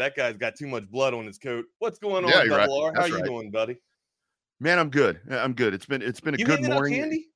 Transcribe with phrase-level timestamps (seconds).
[0.00, 1.64] that guy's got too much blood on his coat.
[1.78, 2.68] What's going on, Yeah, Double right.
[2.68, 2.92] R?
[2.94, 3.24] How That's you right.
[3.24, 3.80] doing, buddy?
[4.58, 5.20] Man, I'm good.
[5.30, 5.72] I'm good.
[5.74, 6.94] It's been it's been a You good morning.
[6.98, 7.26] candy?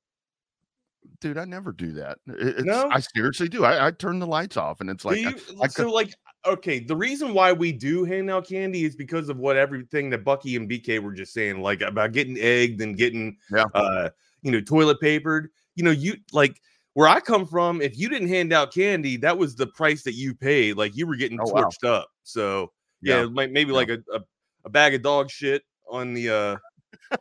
[1.21, 2.17] Dude, I never do that.
[2.27, 2.89] It's, No?
[2.91, 3.63] I seriously do.
[3.63, 6.13] I, I turn the lights off and it's like you, I so like
[6.45, 10.23] okay, the reason why we do hand out candy is because of what everything that
[10.23, 13.65] Bucky and BK were just saying, like about getting egged and getting Yeah.
[13.73, 14.09] uh
[14.41, 15.49] you know toilet papered.
[15.75, 16.59] You know, you like
[16.95, 20.13] where I come from, if you didn't hand out candy, that was the price that
[20.13, 20.77] you paid.
[20.77, 21.69] Like you were getting Oh, wow.
[21.83, 22.07] up.
[22.23, 22.71] So
[23.01, 23.47] yeah, Yeah.
[23.47, 23.75] maybe Yeah.
[23.77, 24.21] like a, a,
[24.65, 26.57] a bag of dog shit on the uh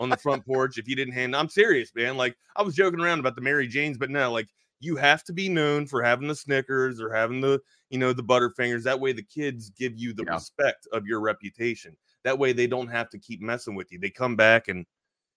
[0.00, 2.16] on the front porch if you didn't hand I'm serious, man.
[2.16, 4.48] Like I was joking around about the Mary Janes, but no, like
[4.80, 8.22] you have to be known for having the Snickers or having the, you know, the
[8.22, 8.82] Butterfingers.
[8.84, 10.34] That way the kids give you the Yeah.
[10.34, 11.96] respect of your reputation.
[12.22, 13.98] That way they don't have to keep messing with you.
[13.98, 14.86] They come back and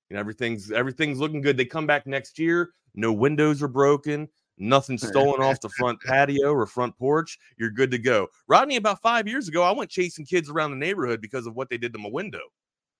[0.10, 1.58] you know everything's everything's looking good.
[1.58, 6.52] They come back next year, no windows are broken, nothing stolen off the front patio
[6.52, 7.38] or front porch.
[7.58, 8.28] You're good to go.
[8.48, 11.70] Rodney, about five years ago, I went chasing kids around the neighborhood because of what
[11.70, 12.42] they did to my window.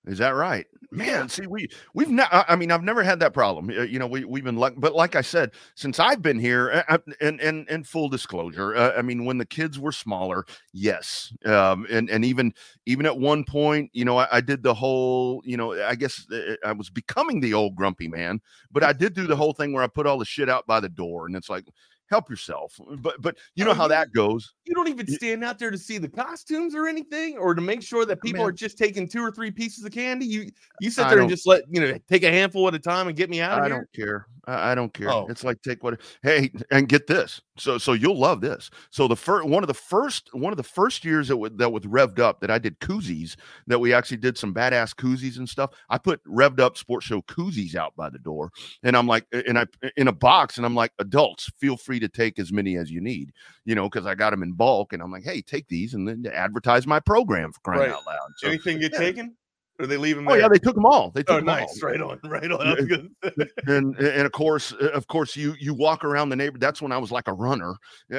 [0.06, 1.28] Is that right, man?
[1.28, 2.28] See, we we've not.
[2.32, 3.70] I mean, I've never had that problem.
[3.70, 6.98] You know, we we've been luck, but like I said, since I've been here, uh,
[7.20, 11.86] and and and full disclosure, uh, I mean, when the kids were smaller, yes, um,
[11.90, 12.54] and and even
[12.86, 16.26] even at one point, you know, I, I did the whole, you know, I guess
[16.32, 19.74] uh, I was becoming the old grumpy man, but I did do the whole thing
[19.74, 21.66] where I put all the shit out by the door, and it's like,
[22.10, 22.80] help yourself.
[22.80, 24.54] Uh, but but you know how you- that goes.
[24.64, 27.82] You don't even stand out there to see the costumes or anything, or to make
[27.82, 28.48] sure that people Man.
[28.48, 30.26] are just taking two or three pieces of candy.
[30.26, 30.50] You
[30.80, 33.16] you sit there and just let you know take a handful at a time and
[33.16, 33.76] get me out of I here.
[33.76, 34.26] don't care.
[34.46, 35.10] I, I don't care.
[35.10, 35.26] Oh.
[35.28, 36.00] It's like take what.
[36.22, 37.40] Hey, and get this.
[37.56, 38.70] So so you'll love this.
[38.90, 41.70] So the first one of the first one of the first years that with that
[41.70, 45.48] with revved up that I did koozies that we actually did some badass koozies and
[45.48, 45.70] stuff.
[45.88, 48.50] I put revved up sports show koozies out by the door,
[48.82, 52.08] and I'm like, and I in a box, and I'm like, adults, feel free to
[52.08, 53.32] take as many as you need,
[53.64, 56.06] you know, because I got them in bulk, and I'm like, hey, take these, and
[56.08, 57.90] then advertise my program for crying Right.
[57.90, 58.30] out loud.
[58.36, 58.98] So, Anything get yeah.
[58.98, 59.36] taken,
[59.80, 60.40] or they leave them oh there?
[60.40, 61.10] yeah, they took them all.
[61.12, 62.66] They took oh, them nice, all right on, right on.
[62.66, 63.48] I was gonna say.
[63.66, 66.90] and and of course uh, of course you you walk around the neighbor that's when
[66.90, 67.74] i was like a runner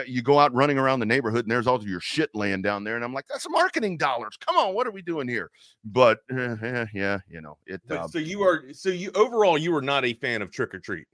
[0.08, 2.84] you go out running around the neighborhood and there's all of your shit laying down
[2.86, 5.50] there and i'm like that's marketing dollars come on what are we doing here
[5.84, 9.76] but uh, yeah you know it But uh, so you are so you overall you
[9.76, 11.08] are not a fan of trick or treat.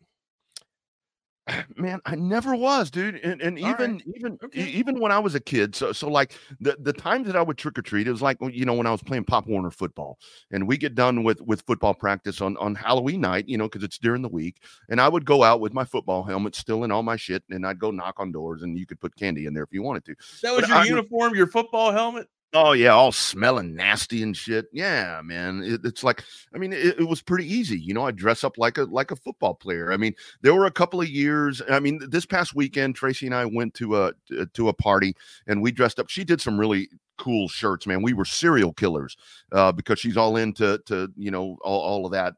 [1.76, 4.04] man i never was dude and, and even right.
[4.16, 4.64] even Okay.
[4.64, 7.58] even when i was a kid so so like the the times that i would
[7.58, 10.18] trick or treat it was like you know when i was playing pop warner football
[10.52, 13.84] and we get done with with football practice on on halloween night you know because
[13.84, 14.58] it's during the week
[14.90, 17.66] and i would go out with my football helmet still in all my shit and
[17.68, 20.04] i'd go knock on doors and you could put candy in there if you wanted
[20.06, 22.28] to That was But your I- uniform, your football helmet.
[22.58, 24.68] Oh yeah, all smelling nasty and shit.
[24.72, 25.62] Yeah, man.
[25.62, 26.24] It, it's like,
[26.54, 27.78] I mean, it, it was pretty easy.
[27.78, 29.92] You know, I dress up like a like a football player.
[29.92, 31.62] I mean, there were a couple of years.
[31.70, 34.14] I mean, this past weekend, Tracy and I went to a
[34.54, 35.18] to a party
[35.48, 36.08] and we dressed up.
[36.08, 38.02] She did some really cool shirts, man.
[38.02, 39.18] We were serial killers
[39.52, 42.36] uh, because she's all into to you know all, all of that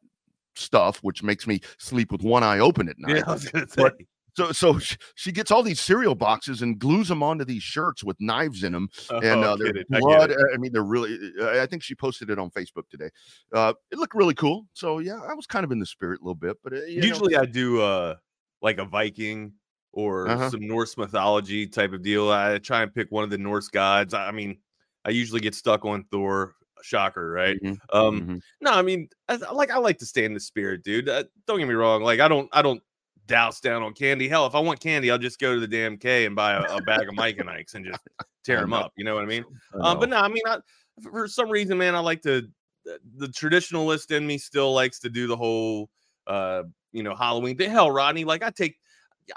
[0.55, 3.17] stuff, which makes me sleep with one eye open at night.
[3.17, 3.83] Yeah, I was gonna say.
[3.83, 3.97] But-
[4.37, 4.77] So so
[5.15, 8.71] she, gets all these cereal boxes and glues them onto these shirts with knives in
[8.71, 10.31] them and Oh, uh, they're I blood.
[10.31, 11.17] uh, I mean, they're really.
[11.41, 13.09] uh, I think she posted it on Facebook today.
[13.51, 14.67] Uh, it looked really cool.
[14.73, 16.57] So yeah, I was kind of in the spirit a little bit.
[16.63, 18.15] But uh, you know, Usually I do uh
[18.61, 19.53] like a Viking
[19.91, 20.49] or Uh-huh.
[20.51, 22.29] some Norse mythology type of deal.
[22.31, 24.13] I try and pick one of the Norse gods.
[24.13, 24.59] I I mean,
[25.03, 26.53] I usually get stuck on Thor.
[26.83, 27.57] Shocker, right?
[27.63, 28.41] Mhm, Um, mhm.
[28.61, 31.09] no, I mean, I, I like I like to stay in the spirit, dude.
[31.09, 32.03] Uh, don't get me wrong.
[32.03, 32.83] Like I don't I don't
[33.27, 34.27] douse down on candy.
[34.27, 36.77] Hell, if I want candy, I'll just go to the damn K and buy a,
[36.77, 37.99] a bag of Mike and Ike's and just
[38.43, 38.93] tear them up.
[38.97, 39.45] You know what I mean?
[39.75, 40.57] I Um, but no, I mean, I,
[41.03, 42.47] for some reason, man, I like to.
[42.85, 45.89] The, the traditionalist in me still likes to do the whole,
[46.25, 47.69] uh, you know, Halloween thing.
[47.69, 48.77] Hell, Rodney, like I take,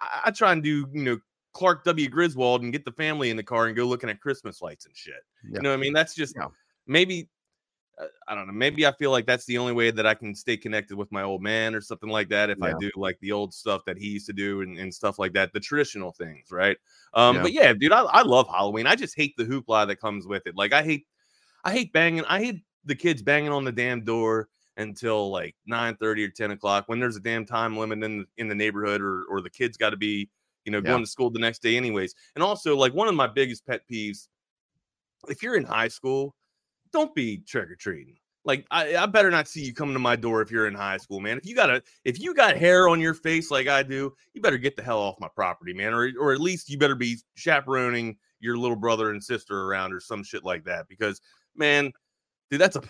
[0.00, 1.18] I, I try and do, you know,
[1.52, 2.08] Clark W.
[2.08, 4.96] Griswold and get the family in the car and go looking at Christmas lights and
[4.96, 5.14] shit.
[5.44, 5.56] Yeah.
[5.56, 5.92] You know what I mean?
[5.92, 6.46] That's just Yeah.
[6.86, 7.28] maybe.
[8.00, 8.52] Uh, I don't know.
[8.52, 11.22] Maybe I feel like that's the only way that I can stay connected with my
[11.22, 12.50] old man or something like that.
[12.50, 15.18] If I do like the old stuff that he used to do and, and stuff
[15.18, 16.76] like that, the traditional things, right?
[17.14, 17.42] Um, Yeah.
[17.42, 18.86] but yeah, dude, I, I love Halloween.
[18.86, 20.56] I just hate the hoopla that comes with it.
[20.56, 21.06] Like I hate,
[21.64, 22.24] I hate banging.
[22.24, 26.52] I hate the kids banging on the damn door until like 9 30 or 10
[26.52, 29.50] o'clock when there's a damn time limit in the, in the neighborhood or or the
[29.50, 30.30] kids got to be
[30.64, 30.90] you know Yeah.
[30.92, 33.82] going to school the next day anyways and also like one of my biggest pet
[33.90, 34.28] peeves
[35.28, 36.34] if you're in high school
[36.92, 40.50] don't be trick-or-treating like I, I better not see you coming to my door if
[40.50, 43.14] you're in high school man if you got a if you got hair on your
[43.14, 46.32] face like i do you better get the hell off my property man or or
[46.32, 50.44] at least you better be chaperoning your little brother and sister around or some shit
[50.44, 51.20] like that because
[51.54, 51.92] man
[52.50, 52.82] dude that's a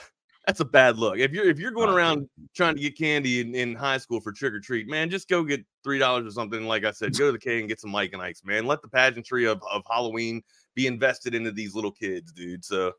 [0.46, 1.18] that's a bad look.
[1.18, 4.20] If you're if you're going Oh, around trying to get candy in, in high school
[4.20, 6.64] for trick or treat, man, just go get three dollars or something.
[6.64, 8.66] Like I said, go to the K and get some Mike and Ike's, man.
[8.66, 10.42] Let the pageantry of, of Halloween
[10.74, 12.64] be invested into these little kids, dude.
[12.64, 12.92] So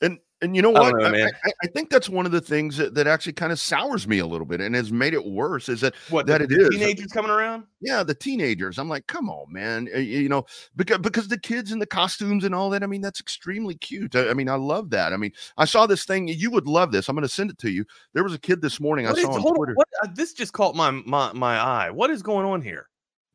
[0.00, 0.90] And and you know what?
[0.90, 1.26] don't know, I.
[1.28, 4.18] I, I think that's one of the things that, that actually kind of sours me
[4.18, 6.60] a little bit and has made it worse is that what That the, it the
[6.64, 6.68] is.
[6.70, 7.64] teenagers coming around?
[7.80, 8.78] yeah, the teenagers.
[8.78, 9.88] I'm like, come on, man.
[9.96, 10.44] You know,
[10.76, 12.82] because because the kids and the costumes and all that.
[12.82, 14.14] I mean, that's extremely cute.
[14.14, 15.12] I, I mean, I love that.
[15.12, 16.28] I mean, I saw this thing.
[16.28, 17.08] You would love this.
[17.08, 17.84] I'm going to send it to you.
[18.12, 19.74] There was a kid this morning What I is- saw on hold on, Twitter.
[19.74, 21.90] what, uh, this just caught my, my my eye.
[21.90, 22.88] What is going on here?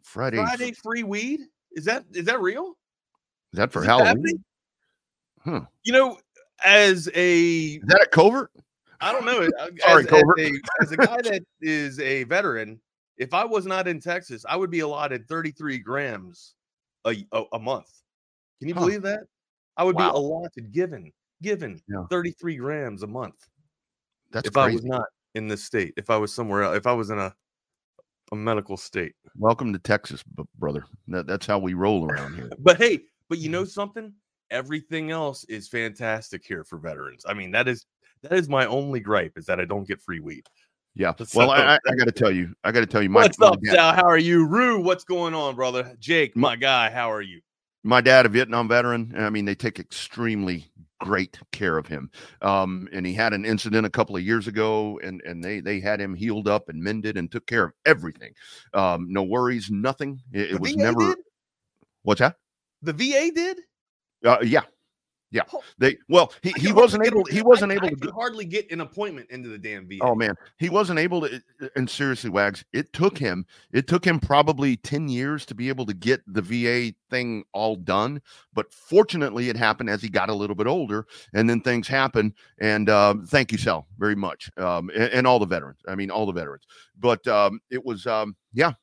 [0.04, 0.38] Friday.
[0.38, 1.40] Friday free weed?
[1.72, 2.76] Is that is that real?
[3.54, 4.44] Is that for Is Halloween?
[5.44, 5.62] Huh.
[5.84, 6.18] You know,
[6.64, 8.52] as a Is that a covert?
[9.00, 9.50] I don't know.
[9.60, 10.40] uh, Sorry, as, as, Covert.
[10.40, 12.80] a, as a guy that is a veteran,
[13.18, 16.56] if I was not in Texas, I would be allotted 33 grams
[17.06, 17.90] a, a, a month.
[18.60, 18.82] Can you Huh.
[18.82, 19.22] believe that?
[19.78, 20.12] I would Wow.
[20.12, 21.12] be allotted, given,
[21.42, 22.04] given Yeah.
[22.10, 23.36] 33 grams a month
[24.32, 26.94] That's if I was not in this state, if I was somewhere else, if I
[26.94, 27.34] was in a,
[28.32, 29.16] a medical state.
[29.38, 30.24] Welcome to Texas,
[30.60, 30.86] brother.
[31.08, 32.50] That, that's how we roll around here.
[32.60, 33.52] But hey, but you Mm-hmm.
[33.54, 34.14] know something?
[34.52, 37.24] Everything else is fantastic here for veterans.
[37.28, 37.86] I mean, that is
[38.22, 40.46] that is my only gripe is that I don't get free weed.
[40.94, 41.14] Yeah.
[41.34, 43.40] Well, I, I, I got to tell you, I got to tell you, my, what's
[43.40, 43.94] my up, dad- Sal?
[43.94, 44.46] How are you?
[44.46, 45.96] Rue, what's going on, brother?
[46.00, 47.40] Jake, My- my guy, how are you?
[47.84, 49.14] my dad, a Vietnam veteran.
[49.18, 52.12] I mean, they take extremely great care of him.
[52.44, 55.80] Um, and he had an incident a couple of years ago, and and they they
[55.80, 58.34] had him healed up and mended and took care of everything.
[58.74, 60.22] Um, no worries, nothing.
[60.32, 61.00] It, it was VA never.
[61.00, 61.18] did?
[62.04, 62.36] What's that?
[62.84, 63.62] The VA did.
[64.26, 64.62] Uh, yeah,
[65.32, 65.44] yeah.
[65.78, 67.24] They well, he, he wasn't able.
[67.26, 68.12] He wasn't able I to.
[68.12, 70.00] hardly get an appointment into the damn VA.
[70.02, 71.42] Oh man, he wasn't able to.
[71.78, 73.46] And seriously, Wags, it took him.
[73.72, 77.78] It took him probably ten years to be able to get the VA thing all
[77.78, 78.22] done.
[78.54, 82.34] But fortunately, it happened as he got a little bit older, and then things happen.
[82.60, 85.80] And um, thank you, Sal, very much, um, and, and all the veterans.
[85.88, 86.64] I mean, all the veterans.
[87.00, 88.74] But um, it was, um, yeah.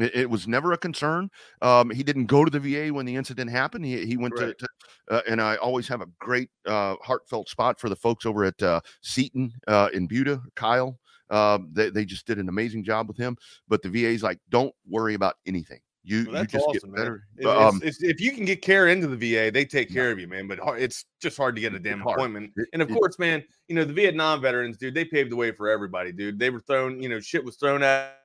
[0.00, 1.30] It, it was never a concern.
[1.62, 3.84] Um, he didn't go to the VA when the incident happened.
[3.84, 4.56] He, he went Right.
[4.58, 4.68] to, to
[5.16, 8.62] uh, and I always have a great uh, heartfelt spot for the folks over at
[8.62, 10.98] uh, Seton uh, in Buda, Kyle.
[11.30, 13.36] Uh, they, they just did an amazing job with him.
[13.68, 15.80] But the VA's like, don't worry about anything.
[16.04, 17.24] You, Well, you just awesome, get better.
[17.36, 20.18] If, um, it's- if you can get care into the VA, they take care of
[20.18, 20.46] you, man.
[20.48, 22.52] But it's just hard to get a damn appointment.
[22.72, 24.94] And of it- course, man, you know the Vietnam veterans, dude.
[24.94, 26.38] They paved the way for everybody, dude.
[26.38, 28.20] They were thrown, you know, shit was thrown at,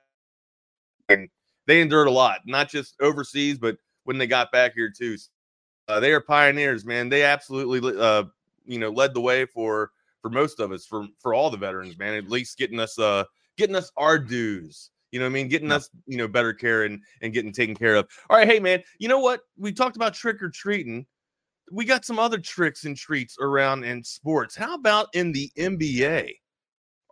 [1.10, 1.28] and
[1.66, 5.16] they endured a lot, not just overseas, but when they got back here too.
[5.88, 7.08] Uh, they are pioneers, man.
[7.08, 8.24] They absolutely, uh,
[8.64, 9.90] you know, led the way for
[10.22, 12.14] for most of us, for for all the veterans, man.
[12.14, 13.24] At least getting us, uh,
[13.58, 14.90] getting us our dues.
[15.10, 15.48] You know what I mean?
[15.48, 18.08] Getting us, you know, better care and and getting taken care of.
[18.30, 19.42] All right, hey man, you know what?
[19.58, 21.06] We talked about trick or treating.
[21.70, 24.56] We got some other tricks and treats around in sports.
[24.56, 26.30] How about in the NBA?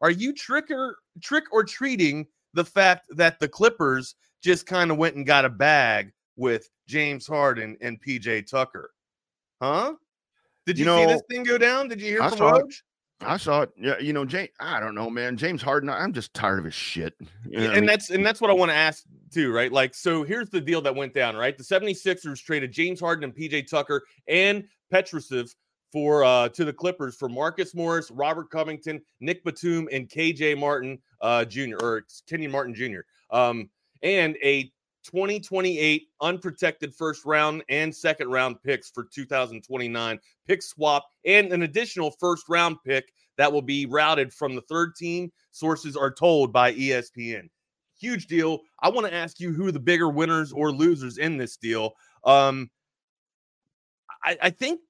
[0.01, 4.97] Are you trick or trick or treating the fact that the Clippers just kind of
[4.97, 8.91] went and got a bag with James Harden and PJ Tucker?
[9.61, 9.95] Huh?
[10.67, 11.89] Did you, You see know, this thing go down?
[11.89, 12.39] Did you hear I from.
[12.39, 12.83] Woj?
[13.25, 13.71] I saw it.
[13.79, 14.51] Yeah, you know, James.
[14.59, 15.37] I don't know, man.
[15.37, 15.89] James Harden.
[15.89, 17.15] I'm just tired of his shit.
[17.49, 17.87] You know what I and mean?
[17.87, 19.71] that's and that's what I want to ask too, right?
[19.71, 21.57] Like, so here's the deal that went down, right?
[21.57, 25.51] The 76ers traded James Harden and PJ Tucker and Petrusev
[25.93, 30.99] for uh to the Clippers for Marcus Morris, Robert Covington, Nick Batum, and KJ Martin
[31.21, 31.77] uh Jr.
[31.81, 33.01] or Kenyon Martin Jr.
[33.31, 33.69] Um,
[34.03, 34.65] and a
[35.05, 42.13] 2028 unprotected first round and second round picks for 2029 pick swap and an additional
[42.21, 45.33] first round pick that will be routed from the third team.
[45.51, 47.49] Sources are told by espn
[47.99, 48.61] huge deal.
[48.81, 51.93] I want to ask you who the bigger winners or losers in this deal.
[52.25, 52.71] Um
[54.25, 54.81] i, I think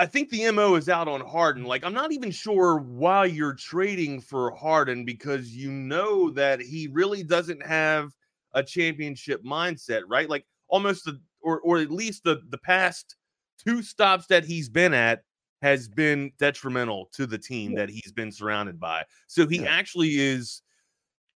[0.00, 1.64] I think the MO is out on Harden.
[1.64, 6.86] Like, I'm not even sure why you're trading for Harden because you know that he
[6.86, 8.12] really doesn't have
[8.54, 10.28] a championship mindset, right?
[10.28, 13.16] Like almost the or or at least the the past
[13.64, 15.22] two stops that he's been at
[15.62, 19.04] has been detrimental to the team that he's been surrounded by.
[19.26, 19.70] So he Yeah.
[19.74, 20.62] actually is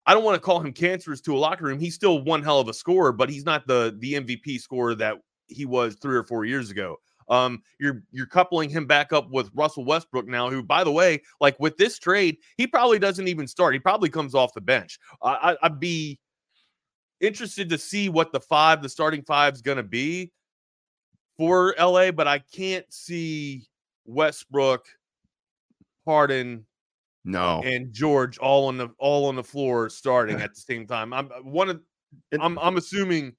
[0.06, 1.78] I don't want to call him cancerous to a locker room.
[1.78, 5.18] He's still one hell of a scorer, but he's not the the MVP scorer that
[5.48, 6.96] he was 3 or 4 years ago.
[7.28, 11.22] Um, you're you're coupling him back up with Russell Westbrook now, who, by the way,
[11.40, 13.74] like with this trade, he probably doesn't even start.
[13.74, 14.98] He probably comes off the bench.
[15.22, 16.18] I, I, I'd be
[17.22, 20.30] interested to see what the five, the starting five, is going to be
[21.38, 23.66] for LA, but I can't see
[24.04, 24.84] Westbrook,
[26.04, 26.66] Harden,
[27.24, 27.62] no.
[27.64, 31.12] and George all on the all on the floor starting at the same time.
[31.12, 31.80] I'm uh, one of
[32.38, 33.34] I'm I'm assuming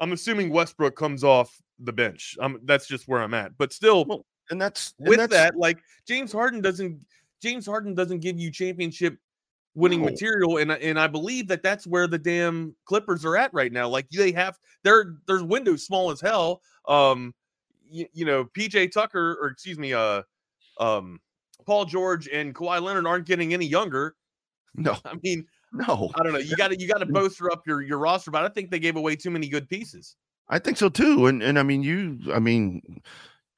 [0.00, 2.36] I'm assuming Westbrook comes off the bench.
[2.40, 3.58] I'm that's just where I'm at.
[3.58, 6.98] But still Well, and that's and with that's, that, like James Harden doesn't
[7.42, 9.18] James Harden doesn't give you championship
[9.76, 10.06] winning No.
[10.06, 13.70] material, and I- and I believe that that's where the damn Clippers are at right
[13.70, 13.88] now.
[13.88, 16.62] Like they have their there's windows small as hell.
[16.88, 17.32] Um,
[17.88, 20.22] you, you know, PJ Tucker or excuse me, uh,
[20.80, 21.20] um,
[21.66, 24.16] Paul George and Kawhi Leonard aren't getting any younger.
[24.74, 26.10] No, I mean, no.
[26.14, 26.38] I don't know.
[26.38, 28.78] You got to you got to bolster up your your roster, but I think they
[28.78, 30.16] gave away too many good pieces.
[30.48, 31.26] I think so too.
[31.26, 33.02] And and I mean you I mean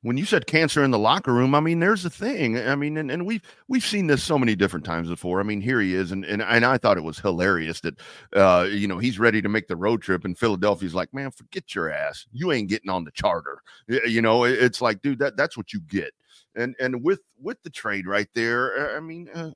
[0.03, 2.57] when you said cancer in the locker room, I mean there's a thing.
[2.59, 5.41] I mean and, and we've we've seen this so many different times before.
[5.41, 7.99] I mean here he is and and, and I thought it was hilarious that
[8.35, 11.75] uh you know he's ready to make the road trip and Philadelphia's like, "Man, forget
[11.75, 12.27] your ass.
[12.33, 15.81] You ain't getting on the charter." You know, it's like, dude, that that's what you
[15.81, 16.13] get.
[16.55, 19.51] And and with with the trade right there, I mean uh,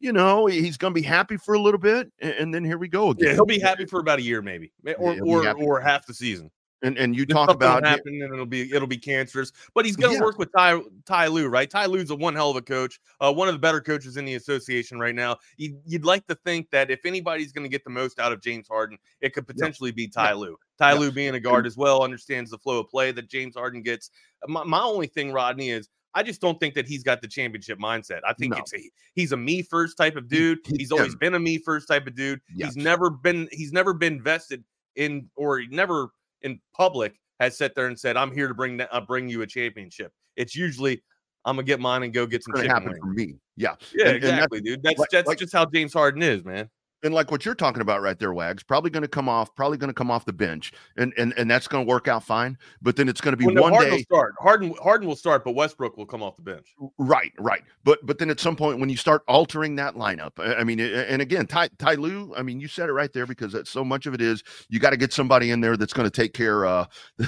[0.00, 2.78] you know, he's going to be happy for a little bit, and, and then here
[2.78, 3.28] we go again.
[3.28, 6.14] Yeah, he'll be happy for about a year, maybe, or he'll or, or half the
[6.14, 6.50] season.
[6.82, 9.52] And and you talk about happen, and it'll be it'll be cancerous.
[9.74, 10.24] But he's going to Yeah.
[10.24, 11.68] work with Ty Ty Lue, right?
[11.68, 14.24] Ty Lue's a one hell of a coach, uh, one of the better coaches in
[14.24, 15.36] the association right now.
[15.58, 18.40] You'd, you'd like to think that if anybody's going to get the most out of
[18.40, 20.56] James Harden, it could potentially be Ty Lue.
[20.78, 20.98] Ty Yeah.
[21.00, 24.10] Lue being a guard as well understands the flow of play that James Harden gets.
[24.46, 27.78] My, my only thing, Rodney, is I just don't think that he's got the championship
[27.78, 28.20] mindset.
[28.26, 28.58] I think No.
[28.60, 28.78] it's a
[29.14, 30.58] he's a me first type of dude.
[30.66, 31.18] he- he's always yeah.
[31.20, 32.40] been a me first type of dude.
[32.54, 32.74] Yes.
[32.74, 34.64] He's never been he's never been vested
[34.96, 36.08] in or never
[36.42, 39.42] in public has sat there and said, "I'm here to bring that uh, bring you
[39.42, 41.02] a championship." It's usually
[41.44, 43.00] I'm gonna get mine and go get some going to chicken happen wings.
[43.02, 43.34] for me.
[43.56, 43.74] Yeah.
[43.94, 44.82] Yeah, And- and that's- exactly, dude.
[44.82, 46.68] That's like- that's like- just how James Harden is, man.
[47.02, 49.78] And like what you're talking about right there, Wags, probably going to come off, probably
[49.78, 52.58] going to come off the bench, and and and that's going to work out fine.
[52.82, 54.34] But then it's going to be Well, no, one Harden will start.
[54.38, 56.74] Harden Harden will start, but Westbrook will come off the bench.
[56.98, 57.62] right, right.
[57.84, 60.80] But but then at some point when you start altering that lineup, I I mean,
[60.80, 63.84] and again, Ty Ty Lue, I mean, you said it right there because that's so
[63.84, 66.34] much of it is you got to get somebody in there that's going to take
[66.34, 66.66] care.
[66.66, 66.86] Uh,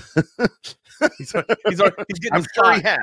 [1.19, 2.99] He's he's, he's getting I'm sure he has.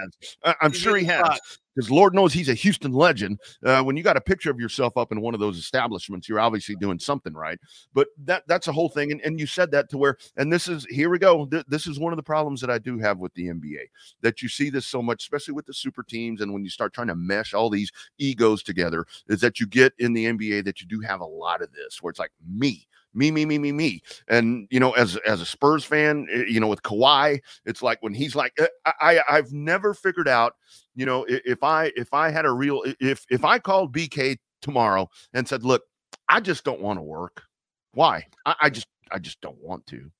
[0.62, 1.40] I'm He's sure he has.
[1.76, 3.40] because Lord knows he's a Houston legend.
[3.66, 6.40] Uh, when you got a picture of yourself up in one of those establishments, you're
[6.40, 7.60] obviously doing something right.
[7.94, 10.68] But that that's a whole thing, and, and you said that to where, and this
[10.68, 11.46] is here we go.
[11.46, 13.86] Th- this is one of the problems that I do have with the NBA
[14.22, 16.94] that you see this so much, especially with the super teams, and when you start
[16.94, 20.82] trying to mesh all these egos together, is that you get in the NBA that
[20.82, 22.88] you do have a lot of this where it's like me.
[23.14, 26.60] Me, me, me, me, me, and you know, as as a Spurs fan, eh, you
[26.60, 30.54] know, with Kawhi, it's like when he's like, eh, I, I I've never figured out
[30.96, 35.08] you know if i if i had a real if if i called bk tomorrow
[35.34, 35.84] and said look
[36.28, 37.44] i just don't want to work
[37.94, 38.26] why?
[38.46, 40.12] I, I just i just don't want to.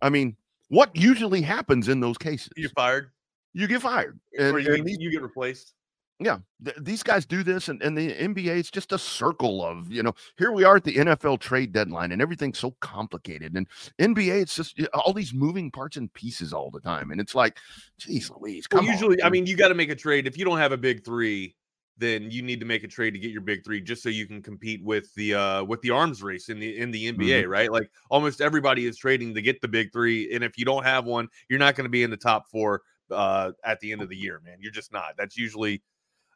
[0.00, 0.36] I mean
[0.68, 2.50] what usually happens in those cases?
[2.56, 3.10] You're fired,
[3.52, 5.74] you get fired and, or you, and you get replaced.
[6.20, 9.90] Yeah, th- these guys do this, and, and the NBA is just a circle of,
[9.90, 13.54] you know, here we are at the NFL trade deadline, and everything's so complicated.
[13.56, 13.66] And
[13.98, 17.10] NBA, it's just y- all these moving parts and pieces all the time.
[17.10, 17.58] And it's like,
[17.98, 18.92] geez Louise, Well, come on.
[18.92, 20.26] usually, I mean, you got to make a trade.
[20.26, 21.56] If you don't have a big three,
[21.96, 24.26] then you need to make a trade to get your big three, just so you
[24.26, 27.70] can compete with the uh with the arms race in the in the NBA, right?
[27.70, 31.04] Like almost everybody is trading to get the big three, and if you don't have
[31.04, 34.08] one, you're not going to be in the top four uh at the end of
[34.08, 34.56] the year, man.
[34.60, 35.14] You're just not.
[35.18, 35.82] That's usually,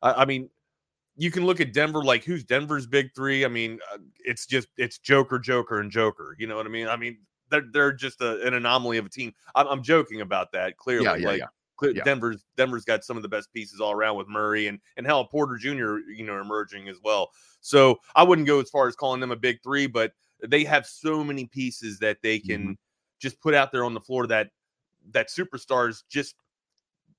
[0.05, 0.49] I, I mean.
[1.17, 3.45] You can look at Denver, like who's Denver's big three.
[3.45, 6.35] I mean, uh, it's just it's Joker, Joker, and Joker.
[6.41, 6.89] You know what I mean?
[6.89, 7.19] I mean,
[7.51, 9.33] they're they're just a, an anomaly of a team.
[9.55, 10.77] I'm, I'm joking about that.
[10.77, 11.47] Clearly, yeah, yeah, like yeah.
[11.95, 12.03] Yeah.
[12.03, 15.25] Denver's Denver's got some of the best pieces all around with Murray and and hell
[15.25, 15.99] Porter Jr.
[16.13, 17.31] You know emerging as well.
[17.61, 20.85] So I wouldn't go as far as calling them a big three, but they have
[20.85, 22.73] so many pieces that they can Mm-hmm.
[23.21, 24.51] just put out there on the floor that
[25.13, 26.35] that superstars just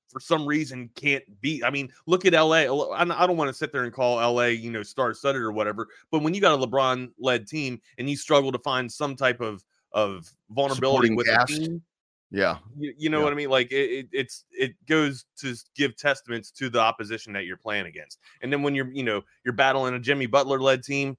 [0.10, 1.64] for some reason can't beat.
[1.64, 2.64] I mean, look at LA.
[2.94, 5.88] I don't want to sit there and call LA, you know, star studded or whatever,
[6.12, 9.42] but when you got a LeBron led team and you struggle to find some type
[9.42, 11.54] of of vulnerability Supporting with cast.
[11.54, 11.82] the team,
[12.30, 12.58] Yeah.
[12.78, 13.24] you, you know Yeah.
[13.24, 13.50] what I mean?
[13.50, 17.86] Like it, it, it's it goes to give testaments to the opposition that you're playing
[17.86, 18.20] against.
[18.42, 21.18] And then when you're you know you're battling a Jimmy Butler led team,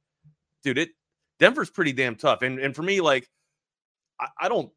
[0.63, 0.91] dude, it
[1.39, 2.43] Denver's pretty damn tough.
[2.43, 3.29] And and for me, like
[4.21, 4.71] I, I don't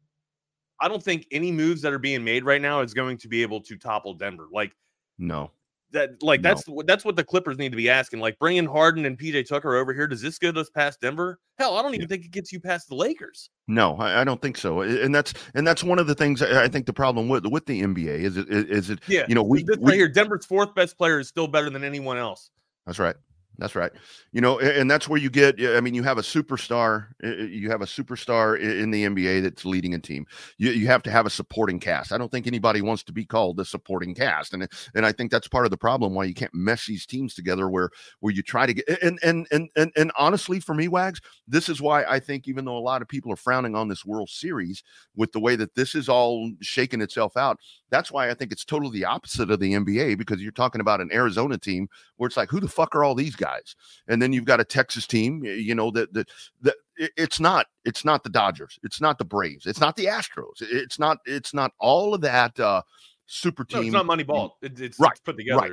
[0.80, 3.42] I don't think any moves that are being made right now is going to be
[3.42, 4.46] able to topple Denver.
[4.52, 4.72] Like
[5.18, 5.50] No.
[5.92, 6.48] that, like No.
[6.50, 8.20] that's what that's what the Clippers need to be asking.
[8.20, 11.38] Like bringing Harden and PJ Tucker over here, does this get us past Denver?
[11.58, 13.50] Hell, I don't even think it gets you past the Lakers.
[13.68, 14.80] No, I, I don't think so.
[14.80, 17.66] And that's and that's one of the things I I think the problem with with
[17.66, 20.46] the NBA is it is it Yeah, you know we, this we right here, Denver's
[20.46, 22.50] fourth best player is still better than anyone else.
[22.86, 23.16] That's right.
[23.58, 23.92] That's right.
[24.32, 25.60] You know, and that's where you get.
[25.60, 27.08] I mean, you have a superstar.
[27.22, 30.24] You have a superstar in the NBA that's leading a team.
[30.56, 32.10] You, you have to have a supporting cast.
[32.10, 35.30] I don't think anybody wants to be called the supporting cast, and and I think
[35.30, 37.68] that's part of the problem why you can't mesh these teams together.
[37.68, 37.90] Where
[38.20, 41.68] where you try to get and and and and, and honestly, for me, Wags, this
[41.68, 44.30] is why I think even though a lot of people are frowning on this World
[44.30, 44.82] Series
[45.16, 47.58] with the way that this is all shaking itself out,
[47.90, 51.00] That's why I think it's totally the opposite of the NBA because you're talking about
[51.00, 53.74] an Arizona team where it's like, who the fuck are all these guys?
[54.08, 56.28] And then you've got a Texas team, you know, that that
[56.62, 60.60] that it's not it's not the Dodgers, it's not the Braves, it's not the Astros,
[60.60, 62.82] it's not it's not all of that uh
[63.26, 63.92] super team.
[63.92, 64.50] No, it's not Moneyball.
[64.62, 65.60] It, it's, right, it's put together.
[65.60, 65.72] Right.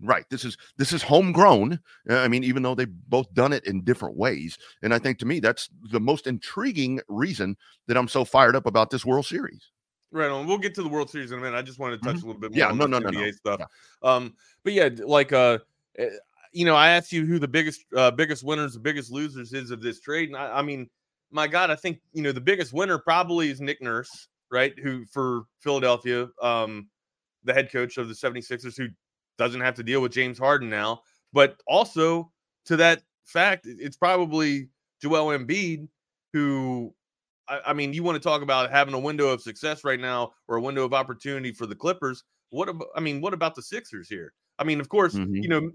[0.00, 0.24] Right.
[0.30, 1.80] This is this is homegrown.
[2.08, 5.18] Uh, I mean, even though they've both done it in different ways, and I think
[5.18, 7.56] to me that's the most intriguing reason
[7.88, 9.70] that I'm so fired up about this World Series.
[10.10, 10.46] Right on.
[10.46, 11.56] We'll get to the World Series in a minute.
[11.56, 12.24] I just wanted to touch mm-hmm.
[12.24, 12.58] a little bit more.
[12.58, 12.72] Yeah.
[12.72, 12.86] No.
[12.86, 12.98] No.
[12.98, 13.10] No.
[13.10, 13.30] NBA no.
[13.32, 13.60] Stuff.
[13.60, 14.10] Yeah.
[14.10, 14.34] Um.
[14.64, 15.58] But yeah, like uh,
[15.98, 16.08] eh,
[16.52, 19.70] you know, I asked you who the biggest uh biggest winners, the biggest losers is
[19.70, 20.88] of this trade, and I, I mean,
[21.30, 24.72] my God, I think you know the biggest winner probably is Nick Nurse, right?
[24.78, 26.88] Who for Philadelphia, um,
[27.44, 28.88] the head coach of the 76ers, who
[29.36, 31.02] doesn't have to deal with James Harden now.
[31.32, 32.32] But also
[32.64, 34.68] to that fact, it's probably
[35.02, 35.88] Joel Embiid
[36.32, 36.94] who
[37.48, 40.32] I, I, mean, you want to talk about having a window of success right now
[40.48, 42.24] or a window of opportunity for the Clippers.
[42.50, 44.32] What about I mean, what about the Sixers here?
[44.58, 45.36] I mean, of course, mm-hmm.
[45.36, 45.70] you know,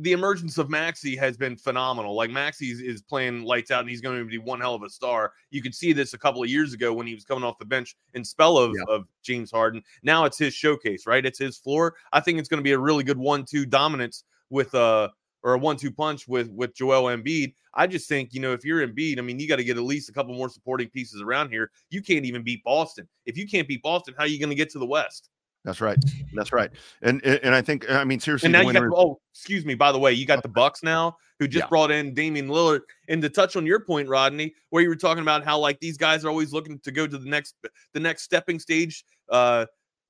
[0.00, 2.14] the emergence of Maxey has been phenomenal.
[2.14, 4.90] Like Maxey is, playing lights out, and he's going to be one hell of a
[4.90, 5.32] star.
[5.50, 7.64] You could see this a couple of years ago when he was coming off the
[7.64, 8.94] bench in spell of, yeah.
[8.94, 9.82] of James Harden.
[10.02, 11.24] Now it's his showcase, right?
[11.24, 11.94] It's his floor.
[12.12, 15.08] I think it's going to be a really good one-two dominance with uh
[15.42, 17.54] or a one-two punch with with Joel Embiid.
[17.74, 19.82] I just think you know if you're Embiid, I mean you got to get at
[19.82, 21.70] least a couple more supporting pieces around here.
[21.90, 23.08] You can't even beat Boston.
[23.26, 25.30] If you can't beat Boston, how are you going to get to the West?
[25.64, 25.98] That's right.
[26.34, 26.70] That's right.
[27.02, 28.46] And and I think I mean seriously.
[28.46, 29.74] And now you got oh excuse me.
[29.74, 31.68] By the way, you got the Bucks now who just yeah.
[31.68, 32.80] brought in Damian Lillard.
[33.08, 35.96] And to touch on your point, Rodney, where you were talking about how like these
[35.96, 37.54] guys are always looking to go to the next
[37.92, 39.04] the next stepping stage.
[39.28, 39.66] Uh,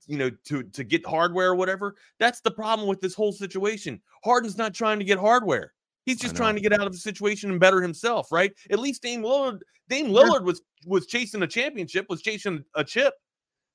[0.09, 1.95] you know, to to get hardware or whatever.
[2.19, 4.01] That's the problem with this whole situation.
[4.25, 5.73] Harden's not trying to get hardware.
[6.05, 8.51] He's just trying to get out of the situation and better himself, right?
[8.71, 13.15] At least Dame Lillard, Dame Lillard was was chasing a championship, was chasing a chip.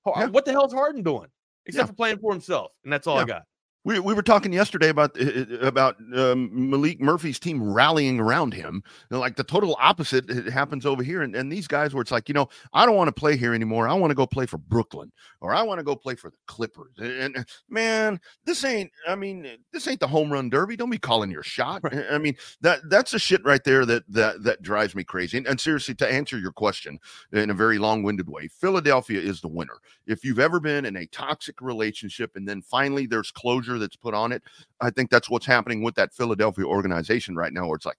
[0.05, 0.25] Yeah.
[0.27, 1.29] What the hell's Harden doing?
[1.65, 1.87] except yeah.
[1.87, 3.17] for playing for himself, and that's all.
[3.17, 3.43] I got.
[3.85, 8.53] We, we were talking yesterday about uh, uh, about um, Maalik Murphy's team rallying around
[8.53, 8.81] him.
[9.09, 12.29] like the total opposite uh, happens over here, and, and these guys where it's like,
[12.29, 13.87] you know, I don't want to play here anymore.
[13.87, 15.11] I want to go play for Brooklyn,
[15.41, 16.93] or I want to go play for the Clippers.
[16.97, 18.91] And, and, man, this ain't.
[19.07, 20.77] I mean, this ain't the home run derby.
[20.77, 21.81] Don't be calling your shot.
[21.83, 22.05] Right.
[22.09, 25.38] I mean, that that's the shit right there that that that drives me crazy.
[25.38, 26.99] And, and seriously, to answer your question
[27.34, 29.79] in a very long winded way, Philadelphia is the winner.
[30.08, 33.95] If you've ever been in a toxic relationship and then finally there's closure pressure that's
[33.95, 34.43] put on it.
[34.81, 37.97] I think that's what's happening with that Philadelphia organization right now, where it's like,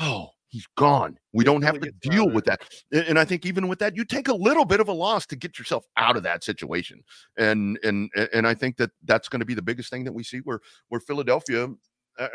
[0.00, 1.18] oh, he's gone.
[1.32, 2.62] We don't have to deal with that.
[2.92, 5.36] And I think even with that, you take a little bit of a loss to
[5.36, 7.02] get yourself out of that situation.
[7.36, 10.22] And and and I think that that's going to be the biggest thing that we
[10.22, 11.68] see where where Philadelphia.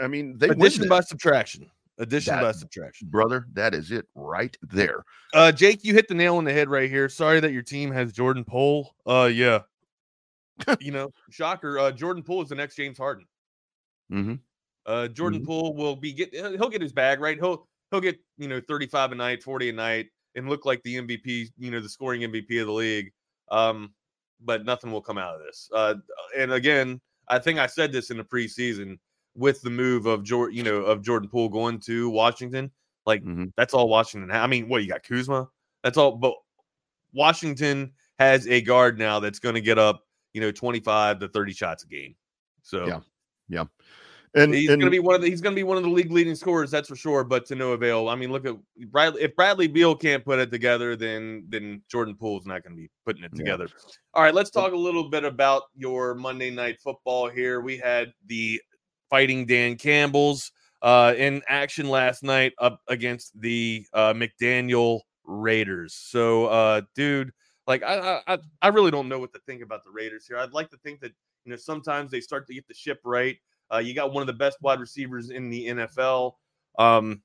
[0.02, 1.70] I mean, they addition by subtraction.
[2.00, 3.46] Addition that, by subtraction, brother.
[3.54, 5.04] That is it right there.
[5.34, 7.08] Uh, Jake, you hit the nail on the head right here.
[7.08, 8.96] Sorry that your team has Jordan Poole.
[9.06, 9.60] Uh, yeah,
[10.80, 11.80] you know, shocker.
[11.80, 13.26] Uh, Jordan Poole is the next James Harden.
[14.12, 14.36] Mm-hmm.
[14.86, 15.48] Uh, Jordan mm-hmm.
[15.48, 17.38] Poole will be get he'll get his bag right.
[17.40, 20.96] He'll he'll get you know 35 a night, 40 a night, and look like the
[20.96, 23.12] MVP, you know, the scoring MVP of the league.
[23.50, 23.94] Um,
[24.42, 25.70] but nothing will come out of this.
[25.74, 25.96] Uh,
[26.38, 28.98] and again, I think I said this in the preseason
[29.36, 32.72] with the move of Jordan, you know, of Jordan Poole going to Washington.
[33.06, 33.46] Like mm-hmm.
[33.58, 34.32] that's all Washington.
[34.32, 35.48] I mean, what you got Kuzma?
[35.84, 36.16] That's all.
[36.18, 36.34] But
[37.14, 40.03] Washington has a guard now that's going to get up
[40.34, 42.16] you know, 25 to 30 shots a game.
[42.62, 43.00] So yeah,
[43.50, 43.66] yeah.
[44.36, 46.12] And he's and, gonna be one of the he's gonna be one of the league
[46.12, 48.10] leading scorers, that's for sure, but to no avail.
[48.10, 48.56] I mean, look at
[48.92, 52.90] Bradley if Bradley Beal can't put it together, then then Jordan Poole's not gonna be
[53.06, 53.68] putting it together.
[53.70, 53.94] Yeah.
[54.16, 57.62] All right, let's talk a little bit about your Monday night football here.
[57.62, 58.60] We had the
[59.10, 65.94] fighting Dan Campbell's uh in action last night up against the uh McDaniel Raiders.
[65.94, 67.32] So uh dude
[67.68, 70.38] like I, I I really don't know what to think about the Raiders here.
[70.38, 71.12] I'd like to think that
[71.46, 73.38] you know sometimes they start to get the ship right.
[73.74, 76.34] Uh, you got one of the best wide receivers in the NFL.
[76.78, 77.22] Um,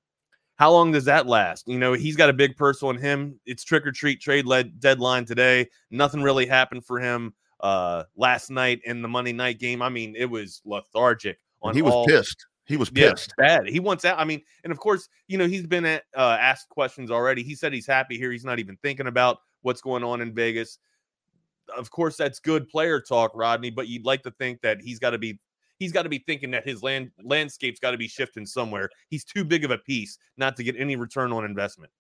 [0.57, 1.69] how long does that last?
[1.69, 3.39] You know, he's got a big purse on him.
[3.47, 5.69] It's trick or treat trade led deadline today.
[5.91, 9.83] Nothing really happened for him uh, last night in the Monday night game.
[9.83, 11.39] I mean, it was lethargic.
[11.63, 12.45] On he was all, pissed.
[12.67, 13.35] He was pissed.
[13.39, 13.69] Yeah, bad.
[13.69, 14.19] He wants out.
[14.19, 17.43] I mean, and of course, you know, he's been at, uh, asked questions already.
[17.43, 18.31] He said he's happy here.
[18.31, 20.79] He's not even thinking about what's going on in Vegas.
[21.77, 25.11] Of course, that's good player talk, Rodney, but you'd like to think that he's got
[25.11, 25.39] to be
[25.79, 28.89] he's got to be thinking that his land landscape's got to be shifting somewhere.
[29.11, 31.93] He's too big of a piece not to get any return on investment.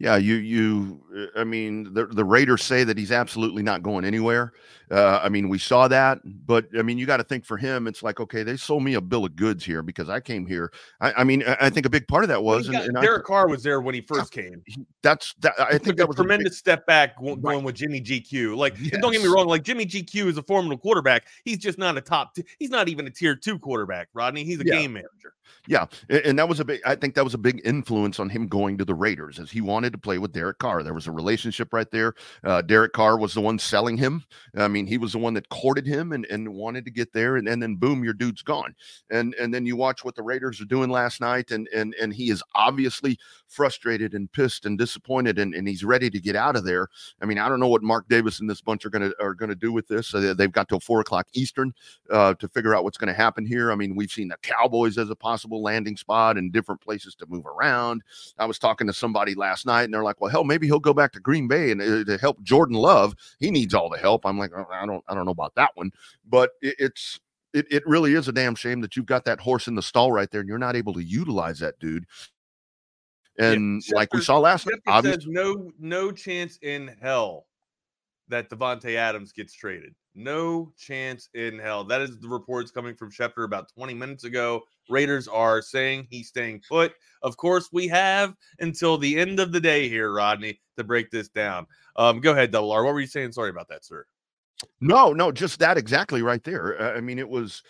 [0.00, 4.06] Yeah, you you uh, I mean the the Raiders say that he's absolutely not going
[4.06, 4.54] anywhere.
[4.90, 7.86] Uh, I mean, we saw that, but I mean, you got to think for him,
[7.86, 10.72] it's like okay, they sold me a bill of goods here because I came here.
[11.02, 13.24] I, I mean, I think a big part of that was, well, and, and Derek
[13.26, 14.62] I, Carr was there when he first came.
[15.02, 15.52] That's that.
[15.60, 17.62] I think that was a tremendous big, step back going right.
[17.62, 18.56] with Jimmy GQ.
[18.56, 19.00] Like, yes.
[19.02, 21.26] don't get me wrong, like Jimmy GQ is a formidable quarterback.
[21.44, 22.34] He's just not a top.
[22.34, 24.44] T- he's not even a tier two quarterback, Rodney.
[24.44, 24.76] He's a yeah.
[24.76, 25.34] game manager.
[25.66, 26.80] Yeah, and that was a big.
[26.86, 29.60] I think that was a big influence on him going to the Raiders, as he
[29.60, 30.82] wanted to play with Derek Carr.
[30.82, 32.14] There was a relationship right there.
[32.44, 34.24] Uh, Derek Carr was the one selling him.
[34.56, 37.36] I mean, he was the one that courted him and, and wanted to get there,
[37.36, 38.74] and, and then boom, your dude's gone.
[39.10, 42.12] And and then you watch what the Raiders are doing last night, and and and
[42.12, 46.56] he is obviously frustrated and pissed and disappointed, and, and he's ready to get out
[46.56, 46.88] of there.
[47.20, 49.54] I mean, I don't know what Mark Davis and this bunch are gonna are gonna
[49.54, 50.14] do with this.
[50.14, 51.72] Uh, they've got till four o'clock Eastern
[52.10, 53.72] uh, to figure out what's going to happen here.
[53.72, 57.26] I mean, we've seen the Cowboys as a possible landing spot and different places to
[57.28, 58.02] move around.
[58.38, 60.94] I was talking to somebody last night, and they're like, "Well, hell, maybe he'll go
[60.94, 63.14] back to Green Bay and uh, to help Jordan Love.
[63.38, 65.92] He needs all the help." I'm like, I don't, I don't know about that one,
[66.28, 67.20] but it, it's
[67.52, 70.12] it, it really is a damn shame that you've got that horse in the stall
[70.12, 72.06] right there and you're not able to utilize that dude.
[73.38, 77.46] And yeah, like we saw last night, obviously, no no chance in hell
[78.28, 79.94] that Davante Adams gets traded.
[80.14, 81.84] No chance in hell.
[81.84, 84.62] That is the reports coming from Schefter about 20 minutes ago.
[84.88, 86.92] Raiders are saying he's staying put.
[87.22, 91.28] Of course, we have until the end of the day here, Rodney, to break this
[91.28, 91.66] down.
[91.96, 92.84] Um, go ahead, Double R.
[92.84, 93.32] What were you saying?
[93.32, 94.04] Sorry about that, sir.
[94.80, 96.96] No, no, just that exactly right there.
[96.96, 97.62] I mean, it was.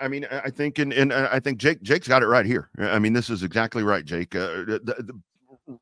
[0.00, 2.68] I mean, I think, and, and I think Jake Jake's got it right here.
[2.78, 4.36] I mean, this is exactly right, Jake.
[4.36, 5.20] Uh, the, the,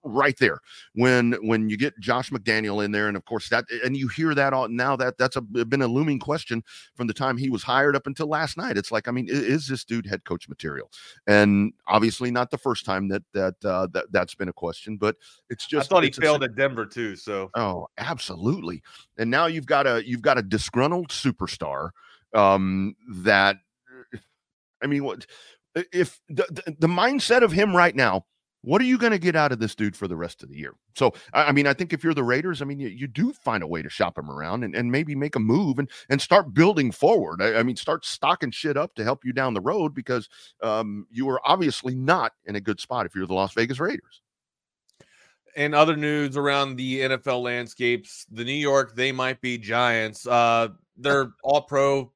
[0.05, 0.61] right there
[0.95, 4.35] when when you get Josh McDaniel in there, and of course that and you hear
[4.35, 6.63] that all now that that's a, been a looming question
[6.95, 8.77] from the time he was hired up until last night.
[8.77, 10.91] It's like, I mean, is this dude head coach material?
[11.27, 15.17] And obviously not the first time that that uh, that that's been a question, but
[15.51, 17.17] it's just I thought he failed a, at Denver too.
[17.17, 18.83] So oh, absolutely.
[19.17, 21.91] And now you've got a you've got a disgruntled superstar
[22.35, 23.57] um, that
[24.83, 25.27] I mean, what
[25.93, 28.25] if the, the, the mindset of him right now
[28.63, 30.57] what are you going to get out of this dude for the rest of the
[30.57, 30.75] year?
[30.97, 33.63] So, I mean, I think if you're the Raiders, I mean, you, you do find
[33.63, 36.55] a way to shop him around and, and maybe make a move and, and start
[36.55, 37.41] building forward.
[37.41, 40.29] I, I mean, start stocking shit up to help you down the road because
[40.63, 44.23] um, you are obviously not in a good spot if you're the Las Vegas Raiders.
[45.57, 50.27] And other news around the NFL landscapes, the New York, they might be giants.
[50.27, 52.13] Uh, they're all pro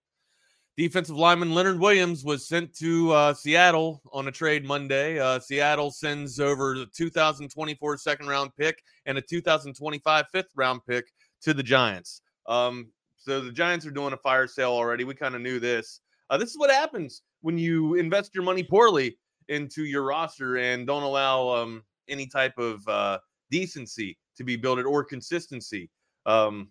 [0.76, 5.18] Defensive lineman Leonard Williams was sent to uh, Seattle on a trade Monday.
[5.18, 11.12] Uh, Seattle sends over the 2024 second round pick and a 2025 fifth round pick
[11.42, 12.22] to the Giants.
[12.46, 15.04] Um, so the Giants are doing a fire sale already.
[15.04, 16.00] We kind of knew this.
[16.30, 20.86] Uh, this is what happens when you invest your money poorly into your roster and
[20.86, 23.18] don't allow um, any type of uh,
[23.50, 25.90] decency to be built or consistency.
[26.24, 26.68] Um,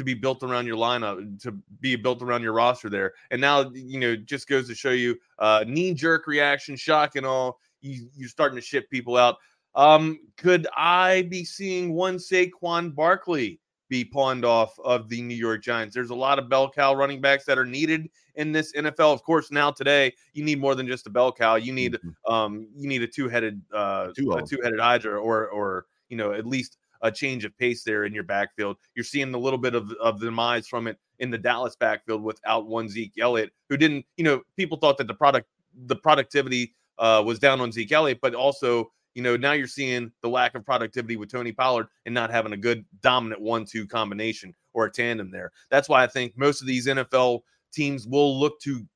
[0.00, 3.12] to be built around your lineup, to be built around your roster there.
[3.30, 7.26] And now, you know, just goes to show you uh, knee jerk reaction, shock and
[7.26, 7.60] all.
[7.82, 9.36] You, you're starting to ship people out.
[9.74, 13.60] Um, could I be seeing one Saquon Barkley
[13.90, 15.94] be pawned off of the New York Giants?
[15.94, 19.12] There's a lot of bell cow running backs that are needed in this NFL.
[19.12, 21.56] Of course, now today you need more than just a bell cow.
[21.56, 22.32] You need mm-hmm.
[22.32, 26.32] um you need a two headed uh a two headed hydra or or you know
[26.32, 28.76] at least a change of pace there in your backfield.
[28.94, 32.22] You're seeing a little bit of, of the demise from it in the Dallas backfield
[32.22, 35.48] without one Zeke Elliott, who didn't, you know, people thought that the product,
[35.86, 40.12] the productivity uh, was down on Zeke Elliott, but also, you know, now you're seeing
[40.22, 44.54] the lack of productivity with Tony Pollard and not having a good dominant one-two combination
[44.72, 45.52] or a tandem there.
[45.70, 47.40] That's why I think most of these NFL
[47.72, 48.86] teams will look to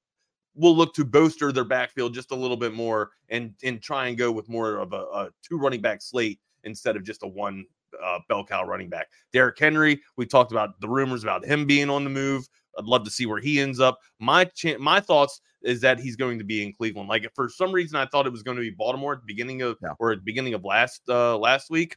[0.56, 4.16] will look to bolster their backfield just a little bit more and and try and
[4.16, 7.66] go with more of a, a two running back slate instead of just a one
[8.02, 9.08] uh, bell cow running back.
[9.32, 12.48] Derrick Henry, we talked about the rumors about him being on the move.
[12.78, 13.98] I'd love to see where he ends up.
[14.18, 17.08] My ch- my thoughts is that he's going to be in Cleveland.
[17.08, 19.62] Like for some reason, I thought it was going to be Baltimore at the beginning
[19.62, 19.92] of yeah.
[19.98, 21.96] or at the beginning of last uh, last week.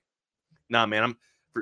[0.70, 1.18] Nah, man, I'm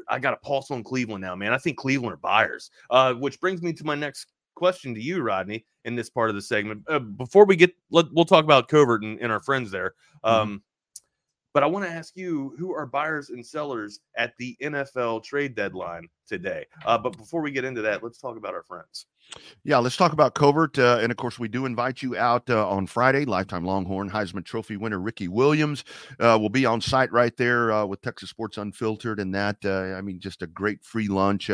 [0.09, 1.53] I got a pulse on Cleveland now, man.
[1.53, 2.69] I think Cleveland are buyers.
[2.89, 6.35] Uh, which brings me to my next question to you, Rodney, in this part of
[6.35, 6.83] the segment.
[6.89, 9.93] Uh, before we get, let, we'll talk about Covert and, and our friends there.
[10.25, 10.35] Mm-hmm.
[10.35, 10.57] Um, mm-hmm.
[11.55, 15.55] But I want to ask you who are buyers and sellers at the NFL trade
[15.55, 16.65] deadline today.
[16.85, 19.05] Uh, but before we get into that, let's talk about our friends.
[19.63, 20.77] Yeah, let's talk about Covert.
[20.77, 23.25] Uh, and of course, we do invite you out uh, on Friday.
[23.25, 25.83] Lifetime Longhorn Heisman Trophy winner Ricky Williams
[26.19, 29.95] uh, will be on site right there uh, with Texas Sports Unfiltered, and that uh,
[29.97, 31.49] I mean, just a great free lunch,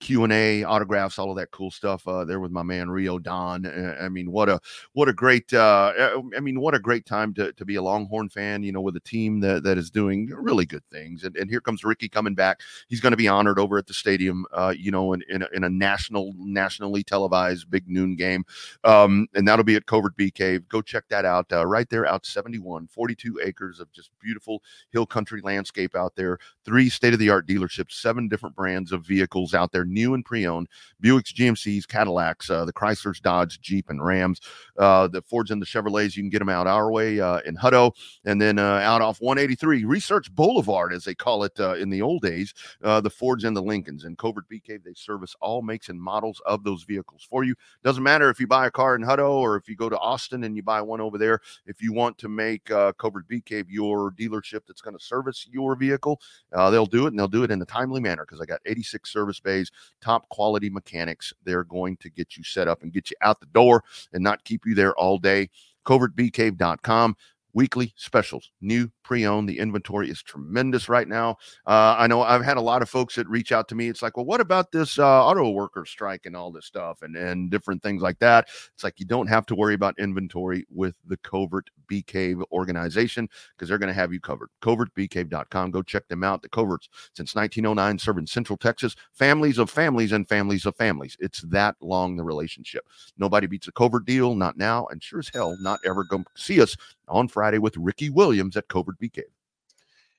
[0.00, 3.66] Q and A, autographs, all of that cool stuff there with my man Rio Don.
[4.00, 4.58] I mean, what a
[4.94, 8.62] what a great I mean, what a great time to, to be a Longhorn fan.
[8.62, 11.24] You know, with a team that, that is doing really good things.
[11.24, 12.60] And, and here comes Ricky coming back.
[12.88, 14.44] He's going to be honored over at the stadium.
[14.76, 18.44] you know, in in a, in a national nationally televised big noon game.
[18.84, 20.68] Um, and that'll be at Covert Bee Cave.
[20.68, 25.06] Go check that out uh, right there out 71, 42 acres of just beautiful hill
[25.06, 26.38] country landscape out there.
[26.64, 30.24] Three state of the art dealerships, seven different brands of vehicles out there, new and
[30.24, 30.68] pre owned
[31.02, 34.40] Buicks, GMCs, Cadillacs, uh, the Chryslers, Dodge, Jeep, and Rams.
[34.78, 37.56] Uh, the Fords and the Chevrolets, you can get them out our way uh, in
[37.56, 37.92] Hutto
[38.24, 42.02] and then uh, out off 183 Research Boulevard, as they call it uh, in the
[42.02, 43.99] old days, the Fords and the Lincolns.
[44.04, 47.54] And Covert Bee Cave, they service all makes and models of those vehicles for you.
[47.82, 50.44] Doesn't matter if you buy a car in Hutto or if you go to Austin
[50.44, 51.40] and you buy one over there.
[51.66, 55.46] If you want to make uh, Covert Bee Cave your dealership that's going to service
[55.50, 56.20] your vehicle,
[56.52, 58.60] uh, they'll do it and they'll do it in a timely manner because I got
[58.66, 61.32] 86 service bays, top quality mechanics.
[61.44, 64.44] They're going to get you set up and get you out the door and not
[64.44, 65.50] keep you there all day.
[65.86, 67.16] CovertBeeCave.com
[67.52, 69.48] weekly specials, new pre-owned.
[69.48, 71.36] The inventory is tremendous right now.
[71.66, 73.88] Uh, I know I've had a lot of folks that reach out to me.
[73.88, 77.16] It's like, well, what about this uh, auto worker strike and all this stuff and
[77.16, 78.48] and different things like that?
[78.74, 83.28] It's like you don't have to worry about inventory with the Covert Bee Cave organization
[83.56, 84.50] because they're going to have you covered.
[84.62, 85.72] CovertBeeCave.com.
[85.72, 86.42] Go check them out.
[86.42, 91.16] The Coverts since 1909, serving Central Texas, families of families and families of families.
[91.18, 92.86] It's that long the relationship.
[93.18, 96.62] Nobody beats a Covert deal, not now, and sure as hell not ever go see
[96.62, 96.76] us
[97.08, 99.24] on Friday with Ricky Williams at Covert Cave.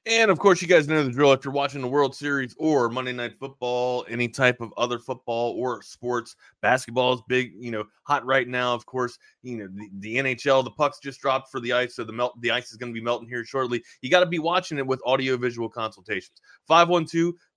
[0.08, 1.32] And of course, you guys know the drill.
[1.32, 5.52] If you're watching the World Series or Monday Night Football, any type of other football
[5.56, 8.74] or sports, basketball is big, you know, hot right now.
[8.74, 12.04] Of course, you know the, the NHL, the pucks just dropped for the ice, so
[12.04, 13.84] the melt, the ice is going to be melting here shortly.
[14.02, 16.42] You got to be watching it with audio visual consultations.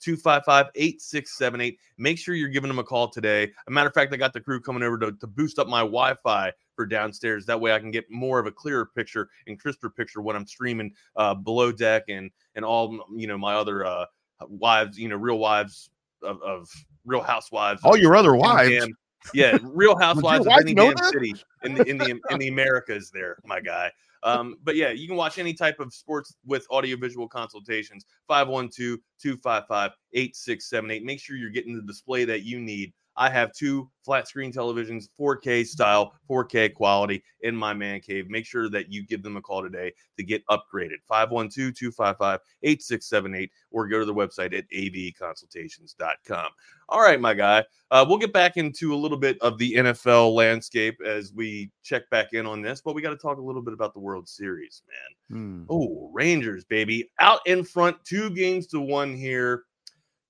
[0.05, 1.77] 512-255-8678.
[1.99, 3.51] Make sure you're giving them a call today.
[3.67, 5.81] A matter of fact, I got the crew coming over to, to boost up my
[5.81, 7.47] Wi-Fi for downstairs.
[7.47, 10.47] That way I can get more of a clearer picture and crisper picture when I'm
[10.47, 14.07] streaming uh, below deck and and all you know my other uh,
[14.49, 15.90] wives, you know, real wives
[16.23, 16.69] of, of
[17.05, 17.81] Real Housewives.
[17.85, 18.71] All your other wives.
[18.71, 18.97] Damn,
[19.33, 21.12] yeah, Real Housewives of any damn that?
[21.12, 23.11] city in the in the in the Americas.
[23.11, 23.90] There, my guy.
[24.24, 28.06] Um, but yeah, you can watch any type of sports with audiovisual consultations.
[28.26, 31.04] 512 255 8678.
[31.04, 35.09] Make sure you're getting the display that you need I have two flat screen televisions,
[35.18, 38.29] 4K style, 4K quality in my man cave.
[38.29, 40.98] Make sure that you give them a call today to get upgraded.
[41.09, 46.48] 512 255 8678 or go to the website at avconsultations.com.
[46.88, 47.64] All right, my guy.
[47.90, 52.09] Uh, we'll get back into a little bit of the NFL landscape as we check
[52.11, 54.29] back in on this, but we got to talk a little bit about the World
[54.29, 55.38] Series, man.
[55.38, 55.64] Hmm.
[55.70, 57.11] Oh, Rangers, baby.
[57.20, 59.64] Out in front, two games to one here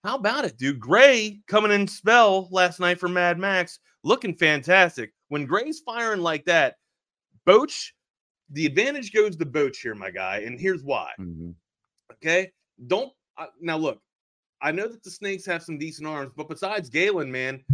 [0.05, 0.79] how about it, dude?
[0.79, 5.13] Gray coming in spell last night for Mad Max, looking fantastic.
[5.29, 6.77] When Gray's firing like that,
[7.47, 7.91] Boch,
[8.51, 10.41] the advantage goes to Boch here, my guy.
[10.41, 11.13] And here's why.
[11.19, 11.51] Mm-hmm.
[12.13, 12.53] Okay.
[12.87, 14.01] Don't uh, now look,
[14.61, 17.65] I know that the Snakes have some decent arms, but besides Gallen, man,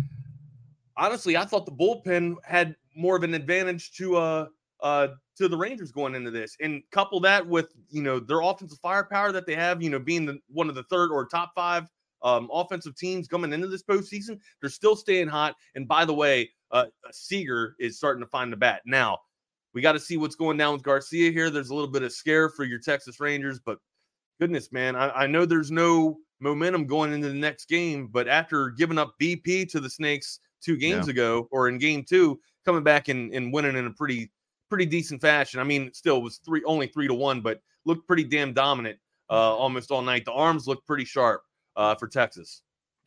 [0.96, 4.46] honestly, I thought the bullpen had more of an advantage to uh
[4.80, 6.56] uh to the Rangers going into this.
[6.60, 10.26] And couple that with you know their offensive firepower that they have, you know, being
[10.26, 11.88] the one of the third or top five
[12.22, 15.56] um, offensive teams coming into this postseason, they're still staying hot.
[15.74, 18.82] And by the way, uh, Seager is starting to find the bat.
[18.86, 19.18] Now,
[19.74, 21.50] we got to see what's going down with Garcia here.
[21.50, 23.78] There's a little bit of scare for your Texas Rangers, but
[24.40, 28.70] goodness, man, I, I know there's no momentum going into the next game, but after
[28.70, 31.12] giving up BP to the Snakes two games yeah.
[31.12, 34.30] ago or in game two, coming back and, and winning in a pretty
[34.68, 35.58] pretty decent fashion.
[35.58, 39.56] I mean, still was three only three to one, but looked pretty damn dominant uh,
[39.56, 40.24] almost all night.
[40.24, 41.42] The arms looked pretty sharp
[41.76, 42.62] uh, for Texas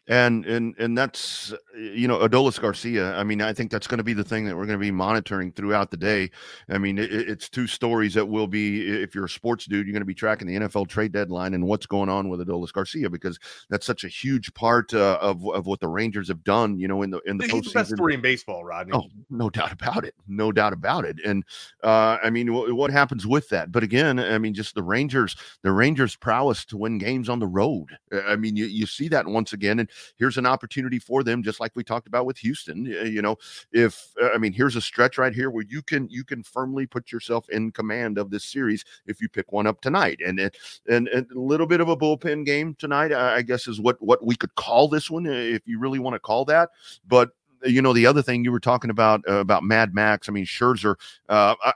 [0.08, 3.16] and and and that's you know Adolis Garcia.
[3.16, 4.92] I mean, I think that's going to be the thing that we're going to be
[4.92, 6.30] monitoring throughout the day.
[6.70, 9.94] I mean, it, it's two stories that will be if you're a sports dude, you're
[9.94, 13.10] going to be tracking the NFL trade deadline and what's going on with Adolis Garcia
[13.10, 13.40] because
[13.70, 16.78] that's such a huge part uh, of of what the Rangers have done.
[16.78, 18.94] You know, in the in the He's the best story in baseball, Rodney.
[18.94, 21.18] Oh, no doubt about it, no doubt about it.
[21.26, 21.46] And
[21.82, 23.72] uh, I mean, w- what happens with that?
[23.72, 27.48] But again, I mean, just the Rangers, the Rangers' prowess to win games on the
[27.48, 27.88] road.
[28.12, 31.60] I mean, you you see that once again and here's an opportunity for them, just
[31.60, 32.86] like we talked about with Houston.
[32.86, 33.38] You know,
[33.72, 36.86] if uh, I mean, here's a stretch right here where you can you can firmly
[36.86, 40.40] put yourself in command of this series if you pick one up tonight, and
[40.88, 44.26] and, and a little bit of a bullpen game tonight, I guess, is what what
[44.26, 46.70] we could call this one, if you really want to call that.
[47.08, 47.32] But
[47.66, 50.30] you know, the other thing you were talking about uh, about Mad Max.
[50.30, 50.96] I mean, Scherzer.
[51.30, 51.74] Uh, I,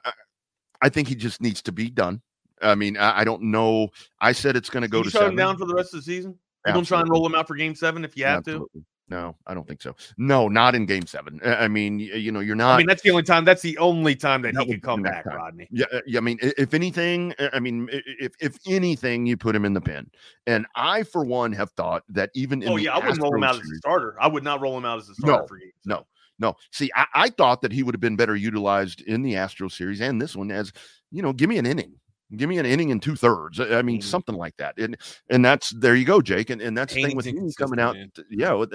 [0.81, 2.21] I think he just needs to be done.
[2.61, 3.89] I mean, I, I don't know.
[4.19, 5.33] I said it's going to go to shut seven.
[5.33, 6.37] him down for the rest of the season.
[6.65, 8.83] You gonna try and roll him out for Game Seven if you have Absolutely.
[9.09, 9.95] No, I don't think so.
[10.17, 11.39] No, not in Game Seven.
[11.45, 12.73] I mean, you know, you're not.
[12.73, 13.45] I mean, that's the only time.
[13.45, 15.35] That's the only time that, That he could come back, time.
[15.37, 15.69] Rodney.
[15.71, 16.17] Yeah, uh, yeah.
[16.17, 19.79] I mean, if anything, uh, I mean, if if anything, you put him in the
[19.79, 20.11] pen.
[20.45, 23.33] And I, for one, have thought that even in Oh the yeah, I wouldn't roll
[23.33, 24.17] him out as a starter.
[24.19, 25.71] I would not roll him out as a starter No, for Game.
[25.85, 26.05] no.
[26.39, 29.69] No, see, I, I thought that he would have been better utilized in the Astro
[29.69, 30.71] series and this one as,
[31.09, 31.93] you know, give me an inning.
[32.35, 33.59] Give me an inning in two thirds.
[33.59, 34.03] I mean, Mhm.
[34.03, 34.77] something like that.
[34.77, 34.97] And
[35.29, 36.49] and that's there you go, Jake.
[36.49, 37.95] And and that's the thing with him coming out.
[38.15, 38.73] t- Yeah, with,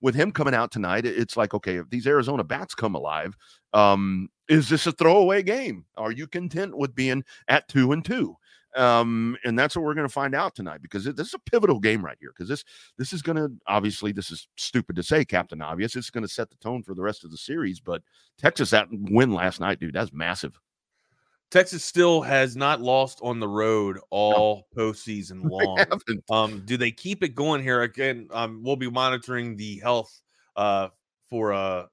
[0.00, 3.36] with him- coming out tonight, it's like, okay, if these Arizona bats come alive,
[3.74, 5.84] um, is this a throwaway game?
[5.98, 8.36] Are you content with being at two and two?
[8.76, 11.50] Um, and that's what we're going to find out tonight because it, this is a
[11.50, 12.32] pivotal game right here.
[12.34, 12.64] Because this
[12.96, 15.96] this is going to obviously this is stupid to say, Captain Obvious.
[15.96, 17.80] It's going to set the tone for the rest of the series.
[17.80, 18.02] But
[18.38, 20.58] Texas that win last night, dude, that's massive.
[21.50, 25.78] Texas still has not lost on the road all postseason long.
[26.30, 28.28] Um, do they keep it going here again?
[28.32, 30.20] Um, we'll be monitoring the health
[30.56, 30.88] uh
[31.30, 31.84] for uh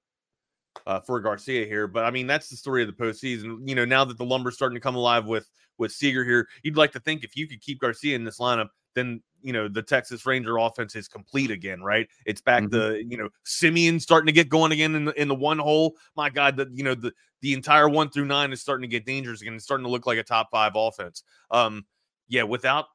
[0.88, 3.68] uh for Garcia here, but I mean that's the story of the postseason.
[3.68, 6.78] You know, now that the lumber's starting to come alive with with Seager here, you'd
[6.78, 9.82] like to think if you could keep Garcia in this lineup, then you know the
[9.84, 12.08] Texas Ranger offense is complete again, right?
[12.26, 12.72] It's back Mhm.
[12.72, 15.96] to you know Semien starting to get going again in the in the one hole.
[16.16, 17.14] My God, the you know the
[17.46, 19.54] the entire one through nine is starting to get dangerous again.
[19.54, 21.22] It's starting to look like a top five offense.
[21.52, 21.86] Um,
[22.28, 22.86] yeah, without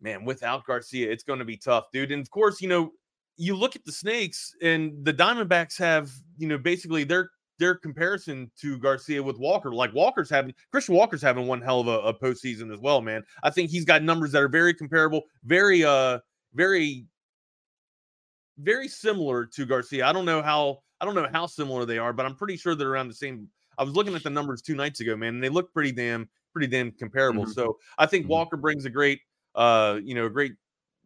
[0.00, 2.12] man, without Garcia, it's going to be tough, dude.
[2.12, 2.92] And of course, you know,
[3.36, 8.52] you look at the Snakes and the Diamondbacks have, you know, basically their their comparison
[8.60, 9.74] to Garcia with Walker.
[9.74, 13.24] Like Walker's having Christian Walker's having one hell of a, a postseason as well, man.
[13.42, 16.20] I think he's got numbers that are very comparable, very uh
[16.54, 17.04] very
[18.58, 20.06] very similar to Garcia.
[20.06, 22.74] I don't know how I don't know how similar they are, but I'm pretty sure
[22.74, 23.48] they're around the same.
[23.78, 26.28] I was looking at the numbers two nights ago, man, and they look pretty damn
[26.52, 27.46] pretty damn comparable.
[27.46, 27.54] Mhm.
[27.54, 28.28] So I think Mhm.
[28.28, 29.20] Walker brings a great
[29.54, 30.54] uh you know a great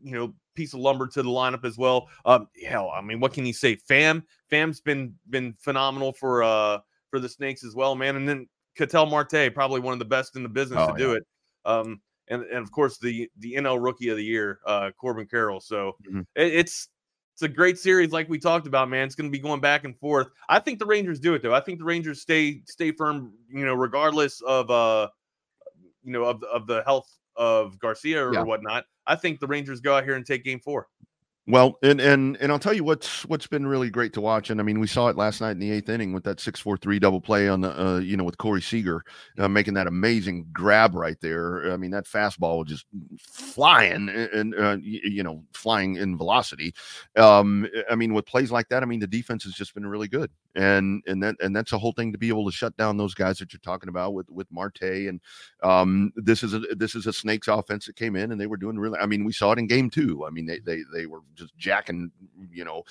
[0.02, 2.09] you know piece of lumber to the lineup as well.
[2.24, 3.76] Um hell, I mean, what can you say?
[3.76, 6.78] Pham, Pham's been been phenomenal for uh
[7.11, 8.16] for the Snakes as well, man.
[8.16, 11.12] And then Ketel Marte, probably one of the best in the business Oh, to do
[11.12, 11.22] it.
[11.64, 15.61] Um and, and of course the the NL rookie of the year, uh Corbin Carroll.
[15.61, 16.26] So Mhm.
[16.35, 16.88] it, it's
[17.35, 19.07] it's a great series, like we talked about, man.
[19.07, 20.29] It's going to be going back and forth.
[20.49, 21.53] I think the Rangers do it though.
[21.55, 25.09] I think the Rangers stay stay firm, you know, regardless of uh,
[26.05, 28.42] you know, of the- of the health of Garcia or, Yeah.
[28.42, 28.85] whatnot.
[29.07, 30.87] I think the Rangers go out here and take Game Four.
[31.46, 34.61] Well, and and and I'll tell you what's what's been really great to watch, and
[34.61, 36.78] I mean we saw it last night in the eighth inning with that six four
[36.78, 39.02] three double play on the uh, you know with Corey Seager
[39.38, 41.70] uh, making that amazing grab right there.
[41.70, 42.87] I mean that fastball was just
[43.20, 46.72] flying and uh, you know flying in velocity.
[47.14, 50.09] Um, I mean with plays like that, I mean the defense has just been really
[50.09, 52.96] good, and and that and that's a whole thing to be able to shut down
[52.96, 55.20] those guys that you're talking about with with Marte and
[55.62, 58.56] um, this is a this is a Snakes offense that came in and they were
[58.56, 58.98] doing really.
[58.98, 60.24] I mean we saw it in game two.
[60.26, 62.10] I mean they they they were just jacking,
[62.52, 62.82] you know,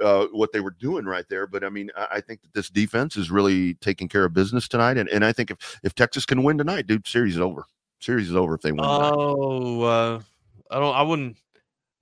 [0.00, 1.46] uh, what they were doing right there.
[1.46, 4.68] But I mean, I, I think that this defense is really taking care of business
[4.68, 4.98] tonight.
[4.98, 7.64] And, and I think if, if Texas can win tonight, dude, series is over.
[8.00, 8.80] Series is over if they win.
[8.82, 10.20] Oh, uh,
[10.70, 10.94] I don't.
[10.94, 11.36] I wouldn't.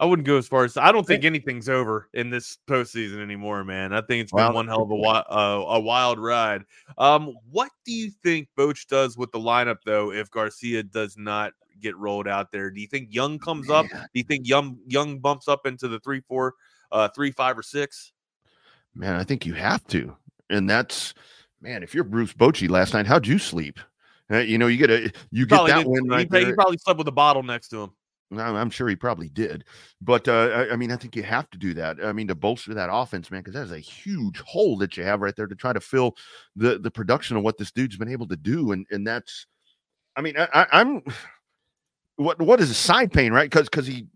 [0.00, 3.64] I wouldn't go as far as I don't think anything's over in this postseason anymore,
[3.64, 3.92] man.
[3.92, 4.94] I think it's been one hell of a
[5.30, 6.62] uh, a wild ride.
[6.96, 11.52] Um, what do you think Boch does with the lineup though if Garcia does not
[11.80, 12.70] get rolled out there?
[12.70, 13.86] Do you think Young comes up?
[13.90, 16.54] Do you think Young Young bumps up into the three, four,
[16.90, 18.12] uh, three, five, or six?
[18.94, 20.16] Man, I think you have to.
[20.48, 21.12] And that's,
[21.60, 23.78] man, if you're Bruce Bochy last night, how'd you sleep?
[24.30, 26.52] Uh, you know, you get a you get Probably that didn't- win he, right he
[26.54, 27.90] probably slept with a bottle next to him.
[28.38, 29.64] I'm sure he probably did,
[30.00, 31.96] but uh, I, I mean, I think you have to do that.
[32.04, 35.20] I mean, to bolster that offense, man, because that's a huge hole that you have
[35.20, 36.16] right there to try to fill
[36.54, 39.46] the the production of what this dude's been able to do, and and that's,
[40.16, 41.02] I mean, I, I'm,
[42.16, 43.50] what what is a side pain, right?
[43.50, 44.06] Because because he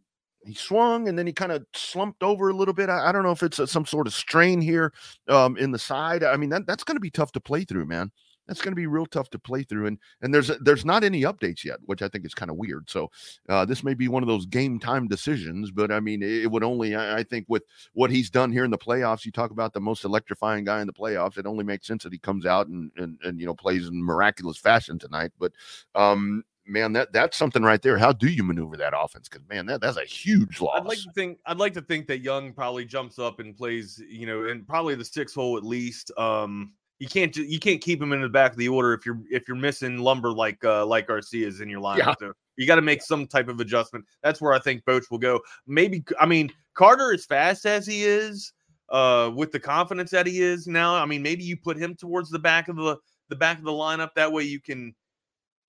[0.46, 2.90] he swung and then he kind of slumped over a little bit.
[2.90, 4.92] I, I don't know if it's a, some sort of strain here
[5.28, 6.22] um, in the side.
[6.22, 8.12] I mean, that that's going to be tough to play through, man
[8.46, 11.22] that's going to be real tough to play through and and there's there's not any
[11.22, 13.10] updates yet which i think is kind of weird so
[13.48, 16.50] uh, this may be one of those game time decisions but i mean it, it
[16.50, 19.50] would only I, I think with what he's done here in the playoffs you talk
[19.50, 22.46] about the most electrifying guy in the playoffs it only makes sense that he comes
[22.46, 25.52] out and and, and you know plays in miraculous fashion tonight but
[25.94, 27.98] um man, that that's something right there.
[27.98, 29.28] How do you maneuver that offense?
[29.28, 30.80] Because man, that that's a huge loss.
[30.80, 34.02] I'd like to think I'd like to think that Young probably jumps up and plays,
[34.08, 36.10] you know, in probably the six hole at least.
[36.16, 39.20] Um, you can't you can't keep him in the back of the order if you're
[39.30, 41.98] if you're missing lumber like uh, like Garcia's in your lineup.
[41.98, 42.14] Yeah.
[42.20, 44.04] So you got to make some type of adjustment.
[44.22, 45.40] That's where I think Boch will go.
[45.66, 48.52] Maybe I mean Carter as fast as he is,
[48.90, 50.94] uh, with the confidence that he is now.
[50.94, 52.96] I mean, maybe you put him towards the back of the
[53.28, 54.10] the back of the lineup.
[54.14, 54.94] That way you can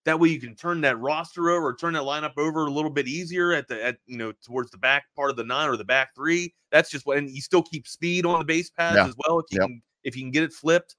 [0.05, 2.91] that way you can turn that roster over or turn that lineup over a little
[2.91, 5.77] bit easier at the at you know towards the back part of the nine or
[5.77, 6.53] the back three.
[6.71, 9.07] That's just what and you still keep speed on the base pads yeah.
[9.07, 9.67] as well if you yep.
[9.67, 10.95] can if you can get it flipped.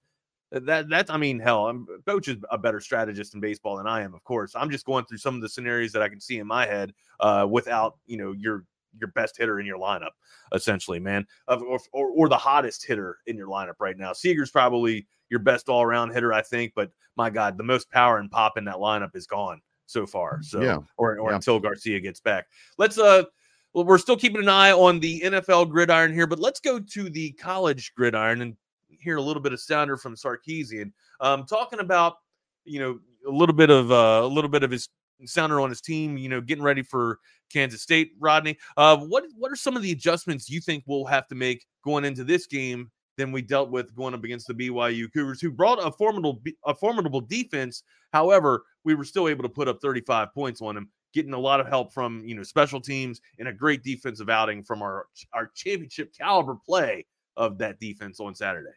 [0.52, 4.02] That that's I mean hell, I'm Boch is a better strategist in baseball than I
[4.02, 4.54] am, of course.
[4.54, 6.92] I'm just going through some of the scenarios that I can see in my head
[7.18, 8.64] uh, without you know your
[8.98, 10.12] your best hitter in your lineup,
[10.54, 14.12] essentially, man, of or, or, or the hottest hitter in your lineup right now.
[14.12, 18.18] Seager's probably your best all around hitter, I think, but my God, the most power
[18.18, 20.40] and pop in that lineup is gone so far.
[20.42, 21.36] So yeah, or or yeah.
[21.36, 22.46] until Garcia gets back.
[22.78, 23.24] Let's uh
[23.72, 27.10] well, we're still keeping an eye on the NFL gridiron here, but let's go to
[27.10, 28.56] the college gridiron and
[29.06, 32.14] hear a little bit of sounder from Sarkisian, um, talking about
[32.64, 34.88] you know a little bit of uh, a little bit of his
[35.24, 36.18] sounder on his team.
[36.18, 37.20] You know, getting ready for
[37.52, 38.12] Kansas State.
[38.18, 41.64] Rodney, uh, what what are some of the adjustments you think we'll have to make
[41.84, 45.50] going into this game than we dealt with going up against the BYU Cougars, who
[45.50, 47.82] brought a formidable a formidable defense.
[48.12, 51.60] However, we were still able to put up 35 points on them, getting a lot
[51.60, 55.50] of help from you know special teams and a great defensive outing from our our
[55.54, 58.70] championship caliber play of that defense on Saturday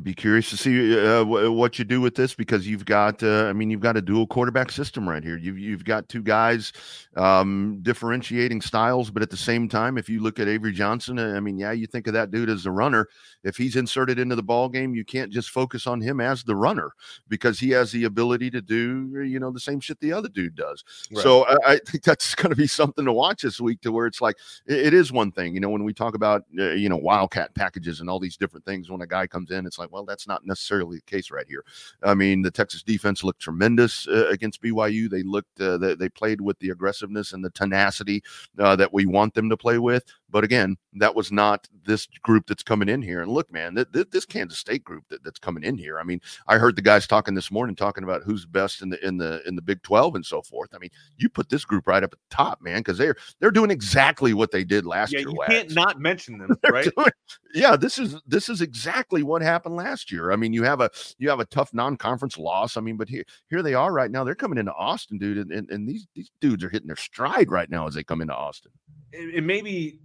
[0.00, 3.52] be curious to see uh, what you do with this because you've got, uh, I
[3.52, 5.36] mean, you've got a dual quarterback system right here.
[5.36, 6.72] You've you've got two guys
[7.14, 11.34] um, differentiating styles, but at the same time, if you look at Avery Johnson, uh,
[11.36, 13.06] I mean, yeah, you think of that dude as the runner.
[13.44, 16.56] If he's inserted into the ball game, you can't just focus on him as the
[16.56, 16.92] runner
[17.28, 20.54] because he has the ability to do, you know, the same shit the other dude
[20.54, 20.84] does.
[21.12, 21.22] Right.
[21.22, 24.06] So I, I, think that's going to be something to watch this week, to where
[24.06, 24.36] it's like
[24.66, 27.54] it, it is one thing, you know, when we talk about, uh, you know, wildcat
[27.54, 30.26] packages and all these different things, when a guy comes in, it's like, well, that's
[30.26, 31.64] not necessarily the case right here.
[32.02, 35.08] I mean, the Texas defense looked tremendous uh, against BYU.
[35.08, 38.22] They looked, uh, they, they, played with the aggressiveness and the tenacity
[38.58, 40.04] uh, that we want them to play with.
[40.32, 43.20] But again, that was not this group that's coming in here.
[43.20, 46.00] And look, man, th- th- this Kansas State group that, that's coming in here.
[46.00, 49.06] I mean, I heard the guys talking this morning, talking about who's best in the
[49.06, 50.70] in the in the Big Twelve and so forth.
[50.74, 53.50] I mean, you put this group right up at the top, man, because they're they're
[53.50, 55.28] doing exactly what they did last yeah, year.
[55.28, 56.90] You can't not mention them, right?
[56.96, 57.10] Doing,
[57.52, 60.32] yeah, this is this is exactly what happened last year.
[60.32, 62.78] I mean, you have a you have a tough non-conference loss.
[62.78, 64.24] I mean, but here here they are right now.
[64.24, 67.50] They're coming into Austin, dude, and, and, and these these dudes are hitting their stride
[67.50, 68.72] right now as they come into Austin.
[69.12, 69.98] It, it may be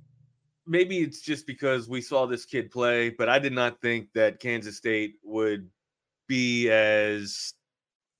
[0.68, 4.39] maybe it's just because we saw this kid play, but I did not think that
[4.39, 5.70] Kansas State would
[6.28, 7.53] be as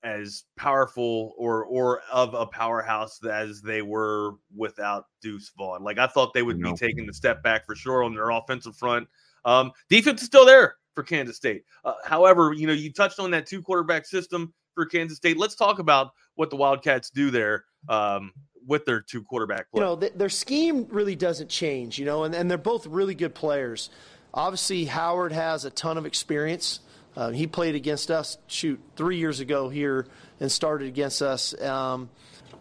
[0.04, 5.84] as powerful or or of a powerhouse as they were without Deuce Vaughn.
[5.84, 8.76] Like I thought they would be taking the step back for sure on their offensive
[8.76, 9.08] front.
[9.46, 11.64] Um, defense is still there for Kansas State.
[11.84, 15.38] Uh, however, you know you touched on that two quarterback system for Kansas State.
[15.38, 17.66] Let's talk about what the Wildcats do there.
[17.90, 18.32] Um,
[18.68, 19.80] with their two quarterback play.
[19.80, 23.16] You know, th- their scheme really doesn't change, you know, and, and they're both really
[23.16, 23.90] good players.
[24.34, 26.82] Obviously, Howard has a ton of experience.
[27.16, 30.06] Uh, he played against us, shoot, three years ago here
[30.40, 31.60] and started against us.
[31.60, 32.10] Um,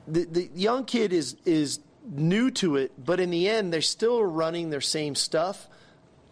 [0.09, 4.25] the, the young kid is, is new to it, but in the end, they're still
[4.25, 5.69] running their same stuff,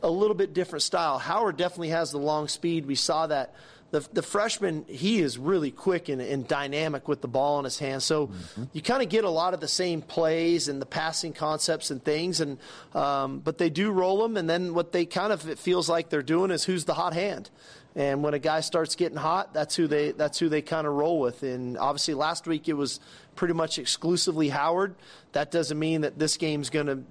[0.03, 1.19] a little bit different style.
[1.19, 2.87] Howard definitely has the long speed.
[2.87, 3.55] We saw that
[3.95, 7.79] the, the freshman, he is really quick and, and dynamic with the ball in his
[7.79, 8.03] hand.
[8.03, 8.65] So mm-hmm.
[8.73, 12.05] you kind of get a lot of the same plays and the passing concepts and
[12.05, 12.41] things.
[12.41, 12.59] And
[12.93, 16.09] um, but they do roll them, and then what they kind of it feels like
[16.09, 17.51] they're doing is who's the hot hand.
[17.95, 20.95] And when a guy starts getting hot, that's who they that's who they kind of
[20.95, 21.45] roll with.
[21.45, 22.99] And obviously, last week it was
[23.37, 24.97] pretty much exclusively Howard.
[25.31, 27.05] That doesn't mean that this game's going to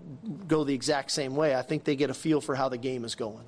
[0.49, 1.55] go the exact same way.
[1.55, 3.45] I think they get a feel for how the game is going.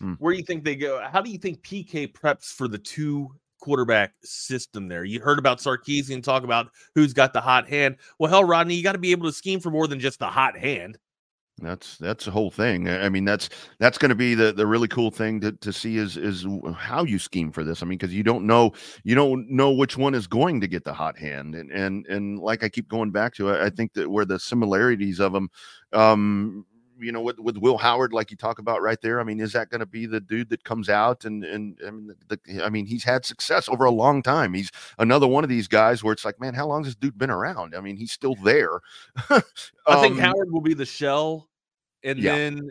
[0.00, 0.14] Hmm.
[0.14, 1.02] Where do you think they go?
[1.10, 3.28] How do you think PK preps for the two
[3.60, 5.04] quarterback system there?
[5.04, 7.96] You heard about Sarkisian talk about who's got the hot hand.
[8.18, 10.28] Well, hell, Rodney, you got to be able to scheme for more than just the
[10.28, 10.98] hot hand.
[11.62, 12.86] That's that's the whole thing.
[12.86, 15.96] I mean, that's that's going to be the the really cool thing to, to see
[15.96, 17.82] is is how you scheme for this.
[17.82, 18.72] I mean, because you don't know
[19.04, 22.38] you don't know which one is going to get the hot hand, and and and
[22.38, 25.48] like I keep going back to, I, I think that where the similarities of them
[25.94, 26.66] um,
[26.98, 29.20] you know, with, with Will Howard, like you talk about right there.
[29.20, 32.14] I mean, is that going to be the dude that comes out and and, and
[32.28, 34.54] the, I mean, he's had success over a long time.
[34.54, 37.18] He's another one of these guys where it's like, man, how long has this dude
[37.18, 37.74] been around?
[37.74, 38.74] I mean, he's still there.
[39.30, 39.42] um,
[39.86, 41.48] I think um, Howard will be the shell,
[42.02, 42.36] and yeah.
[42.36, 42.70] then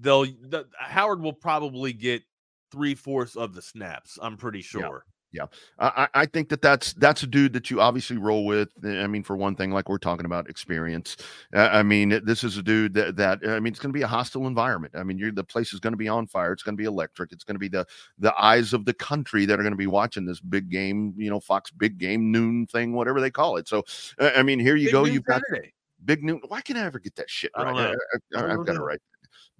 [0.00, 2.22] they'll the, Howard will probably get
[2.70, 4.18] three fourths of the snaps.
[4.20, 5.04] I'm pretty sure.
[5.32, 5.46] Yeah,
[5.78, 8.70] I, I think that that's that's a dude that you obviously roll with.
[8.84, 11.16] Eh, I mean, for one thing, like we're talking about experience.
[11.54, 14.02] Uh, I mean, this is a dude that that I mean, it's going to be
[14.02, 14.94] a hostile environment.
[14.96, 16.52] I mean, you're the place is going to be on fire.
[16.52, 17.32] It's going to be electric.
[17.32, 17.86] It's going to be the
[18.18, 21.12] the eyes of the country that are going to be watching this big game.
[21.16, 23.68] You know, Fox big game noon thing, whatever they call it.
[23.68, 23.84] So,
[24.18, 25.04] I mean, here you Big go.
[25.04, 25.74] You've got Saturday.
[26.04, 26.40] big noon.
[26.48, 27.94] Why can't I ever get that shit right?
[28.36, 29.00] I, have got it right.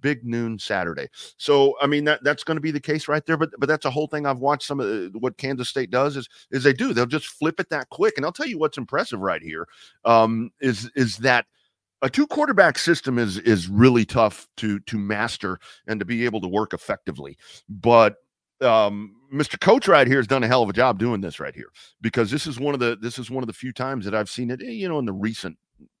[0.01, 1.07] Big noon Saturday.
[1.37, 3.37] So I mean that that's going to be the case right there.
[3.37, 4.67] But but that's a whole thing I've watched.
[4.67, 7.69] Some of the, what Kansas State does is is they do they'll just flip it
[7.69, 8.15] that quick.
[8.17, 9.67] And I'll tell you what's impressive right here
[10.05, 11.45] um, is is that
[12.01, 16.41] a two quarterback system is is really tough to to master and to be able
[16.41, 17.37] to work effectively.
[17.69, 18.17] But
[18.61, 19.59] um Mr.
[19.59, 21.69] Coach right here has done a hell of a job doing this right here
[22.01, 24.29] because this is one of the this is one of the few times that I've
[24.29, 25.57] seen it, eh, you know, in the recent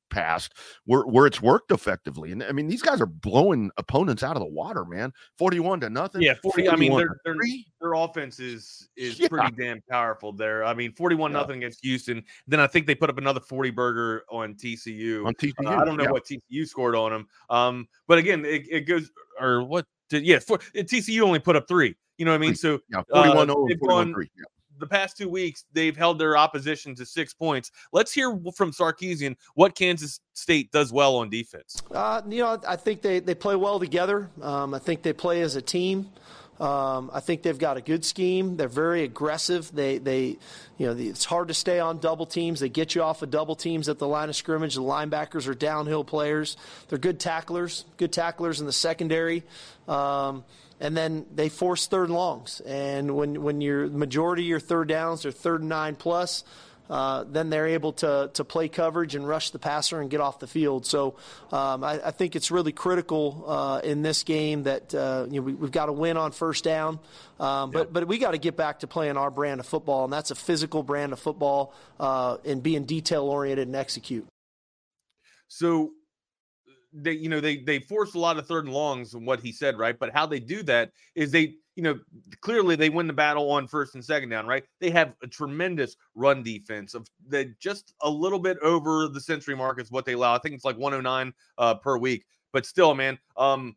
[0.09, 0.53] past
[0.85, 2.31] where where it's worked effectively.
[2.31, 5.11] And I mean, these guys are blowing opponents out of the water, man.
[5.37, 6.21] 41 to nothing.
[6.21, 6.69] Yeah, 40.
[6.69, 7.45] I mean, 41 their their,
[7.81, 9.27] their offense is is Yeah.
[9.27, 10.63] pretty damn powerful there.
[10.63, 11.37] I mean, 41 Yeah.
[11.39, 12.23] nothing against Houston.
[12.47, 15.25] Then I think they put up another 40 burger on TCU.
[15.25, 15.53] on TCU.
[15.65, 16.11] Uh, I don't know yeah.
[16.11, 17.27] what TCU scored on them.
[17.49, 19.85] Um, but again, it, it goes or what?
[20.09, 21.93] Did, yeah, for, TCU only put up three.
[22.17, 22.55] You know what I mean?
[22.55, 24.29] So Yeah, uh, 41 0 they've 41 gone- 3.
[24.79, 27.71] The past two weeks they've held their opposition to six points.
[27.91, 31.81] Let's hear from Sarkisian what Kansas State does well on defense.
[31.91, 34.29] Uh, you know, I think they, they play well together.
[34.41, 36.09] Um, I think they play as a team.
[36.59, 38.57] Um, I think they've got a good scheme.
[38.57, 39.71] They're very aggressive.
[39.73, 40.37] They, they,
[40.77, 42.59] you know, the, it's hard to stay on double teams.
[42.59, 44.73] They get you off of double teams at the line of scrimmage.
[44.73, 46.57] The linebackers are downhill players.
[46.89, 49.43] They're good tacklers, good tacklers in the secondary.
[49.87, 50.43] Um,
[50.79, 52.61] and then they force third and longs.
[52.61, 56.43] And when when your majority of your third downs are third and nine plus,
[56.89, 60.39] uh, then they're able to to play coverage and rush the passer and get off
[60.39, 60.85] the field.
[60.85, 61.15] So
[61.51, 65.45] um, I, I think it's really critical uh, in this game that uh, you know,
[65.45, 66.99] we, we've got to win on first down,
[67.39, 70.13] um, but but we got to get back to playing our brand of football, and
[70.13, 74.27] that's a physical brand of football uh, and being detail oriented and execute.
[75.49, 75.91] So
[76.93, 79.51] they, you know, they they force a lot of third and longs and what he
[79.51, 79.97] said, right?
[79.97, 81.99] But how they do that is they, you know,
[82.41, 84.63] clearly they win the battle on first and second down, right?
[84.79, 89.55] They have a tremendous run defense of they just a little bit over the century
[89.55, 90.33] mark is what they allow.
[90.35, 93.75] I think it's like 109 uh, per week, but still, man, um,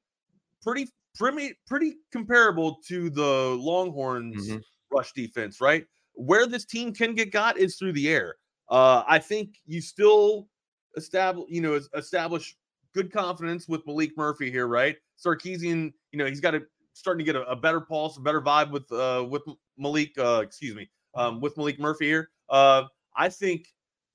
[0.62, 4.62] pretty pretty pretty comparable to the Longhorns Mhm.
[4.90, 5.86] rush defense, right?
[6.14, 8.36] Where this team can get got is through the air.
[8.68, 10.48] Uh, I think you still
[10.96, 12.56] establish, you know, establish
[12.94, 14.96] good confidence with Maalik Murphy here, right?
[15.18, 16.62] Sarkisian, you know, he's got a
[16.92, 19.42] starting to get a, a better pulse, a better vibe with uh with
[19.80, 22.30] Maalik, uh, excuse me, um, with Maalik Murphy here.
[22.48, 22.84] Uh,
[23.16, 23.66] I think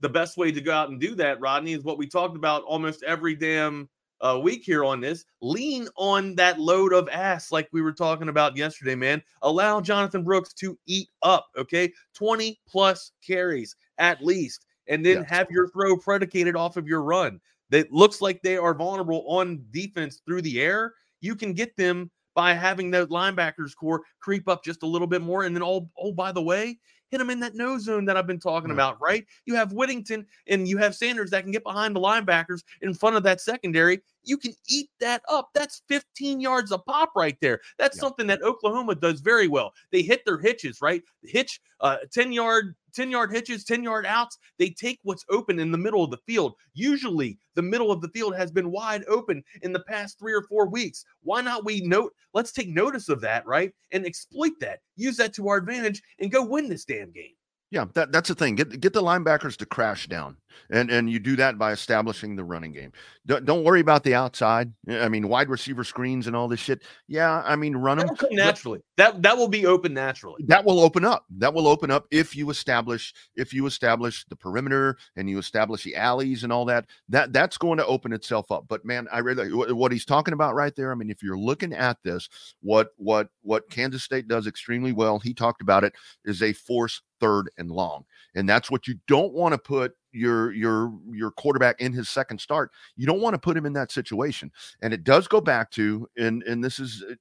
[0.01, 2.63] the best way to go out and do that, Rodney, is what we talked about
[2.63, 3.89] almost every damn
[4.21, 5.25] uh, week here on this.
[5.41, 9.21] Lean on that load of ass, like we were talking about yesterday, man.
[9.41, 11.91] Allow Jonathan Brooks to eat up, okay?
[12.13, 15.29] 20 plus carries at least, and then Yes.
[15.29, 17.39] have your throw predicated off of your run.
[17.69, 20.93] That looks like they are vulnerable on defense through the air.
[21.21, 25.21] You can get them by having that linebackers core creep up just a little bit
[25.21, 25.45] more.
[25.45, 26.77] And then, oh, oh, by the way,
[27.09, 28.75] hit them in that no zone that I've been talking Yeah.
[28.75, 29.25] about, right?
[29.45, 33.15] You have Whittington and you have Sanders that can get behind the linebackers in front
[33.15, 34.01] of that secondary.
[34.23, 35.49] You can eat that up.
[35.53, 37.61] That's 15 yards a pop right there.
[37.77, 38.01] That's Yeah.
[38.01, 39.73] something that Oklahoma does very well.
[39.91, 41.03] They hit their hitches, right?
[41.23, 44.37] Hitch, uh, 10 yard, 10 yard hitches, 10 yard outs.
[44.57, 46.53] They take what's open in the middle of the field.
[46.73, 50.43] Usually the middle of the field has been wide open in the past three or
[50.43, 51.05] four weeks.
[51.21, 53.71] Why not we note, let's take notice of that, right?
[53.91, 57.35] And exploit that, use that to our advantage and go win this damn game.
[57.71, 58.55] Yeah, that, that's the thing.
[58.55, 60.37] Get get the linebackers to crash down,
[60.69, 62.91] and and you do that by establishing the running game.
[63.25, 64.71] Don't, don't worry about the outside.
[64.87, 66.83] Eh, I mean, wide receiver screens and all this shit.
[67.07, 68.09] Yeah, I mean, run them.
[68.31, 68.81] Naturally.
[68.97, 70.45] That that will be open naturally.
[70.47, 71.25] That will open up.
[71.37, 75.83] That will open up if you establish if you establish the perimeter and you establish
[75.83, 76.85] the alleys and all that.
[77.09, 78.65] That that's going to open itself up.
[78.67, 80.91] But man, I really what he's talking about right there.
[80.91, 82.29] I mean, if you're looking at this,
[82.61, 85.93] what what what Kansas State does extremely well, he talked about it,
[86.25, 88.05] is they force third and long,
[88.35, 92.39] and that's what you don't want to put your your your quarterback in his second
[92.39, 92.71] start.
[92.95, 94.51] You don't want to put him in that situation,
[94.81, 97.03] and it does go back to and and this is.
[97.09, 97.15] uh,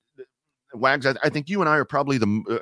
[0.76, 2.42] Wags, I, I think you and I are probably the.
[2.50, 2.54] Uh,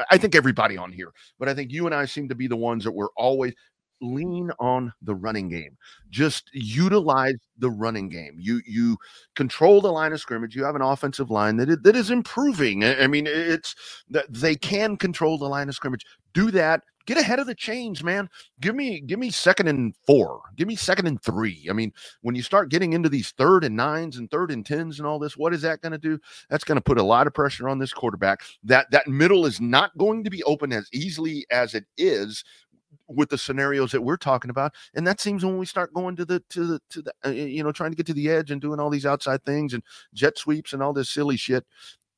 [0.00, 2.46] uh, I think everybody on here, but I think you and I seem to be
[2.46, 3.52] the ones that were always
[4.00, 5.76] lean on the running game.
[6.10, 8.36] Just utilize the running game.
[8.38, 8.96] You you
[9.36, 10.56] control the line of scrimmage.
[10.56, 12.84] You have an offensive line that is, that is improving.
[12.84, 13.74] I mean, it's
[14.10, 16.04] that they can control the line of scrimmage.
[16.32, 18.28] Do that get ahead of the chains, man.
[18.60, 20.42] Give me give me second and four.
[20.56, 21.66] Give me second and three.
[21.68, 21.92] I mean,
[22.22, 25.18] when you start getting into these third and nines and third and tens and all
[25.18, 26.18] this, what is that going to do?
[26.48, 28.42] That's going to put a lot of pressure on this quarterback.
[28.62, 32.44] That that middle is not going to be open as easily as it is
[33.08, 36.24] with the scenarios that we're talking about and that seems when we start going to
[36.24, 38.60] the to the to the uh, you know trying to get to the edge and
[38.60, 39.82] doing all these outside things and
[40.14, 41.64] jet sweeps and all this silly shit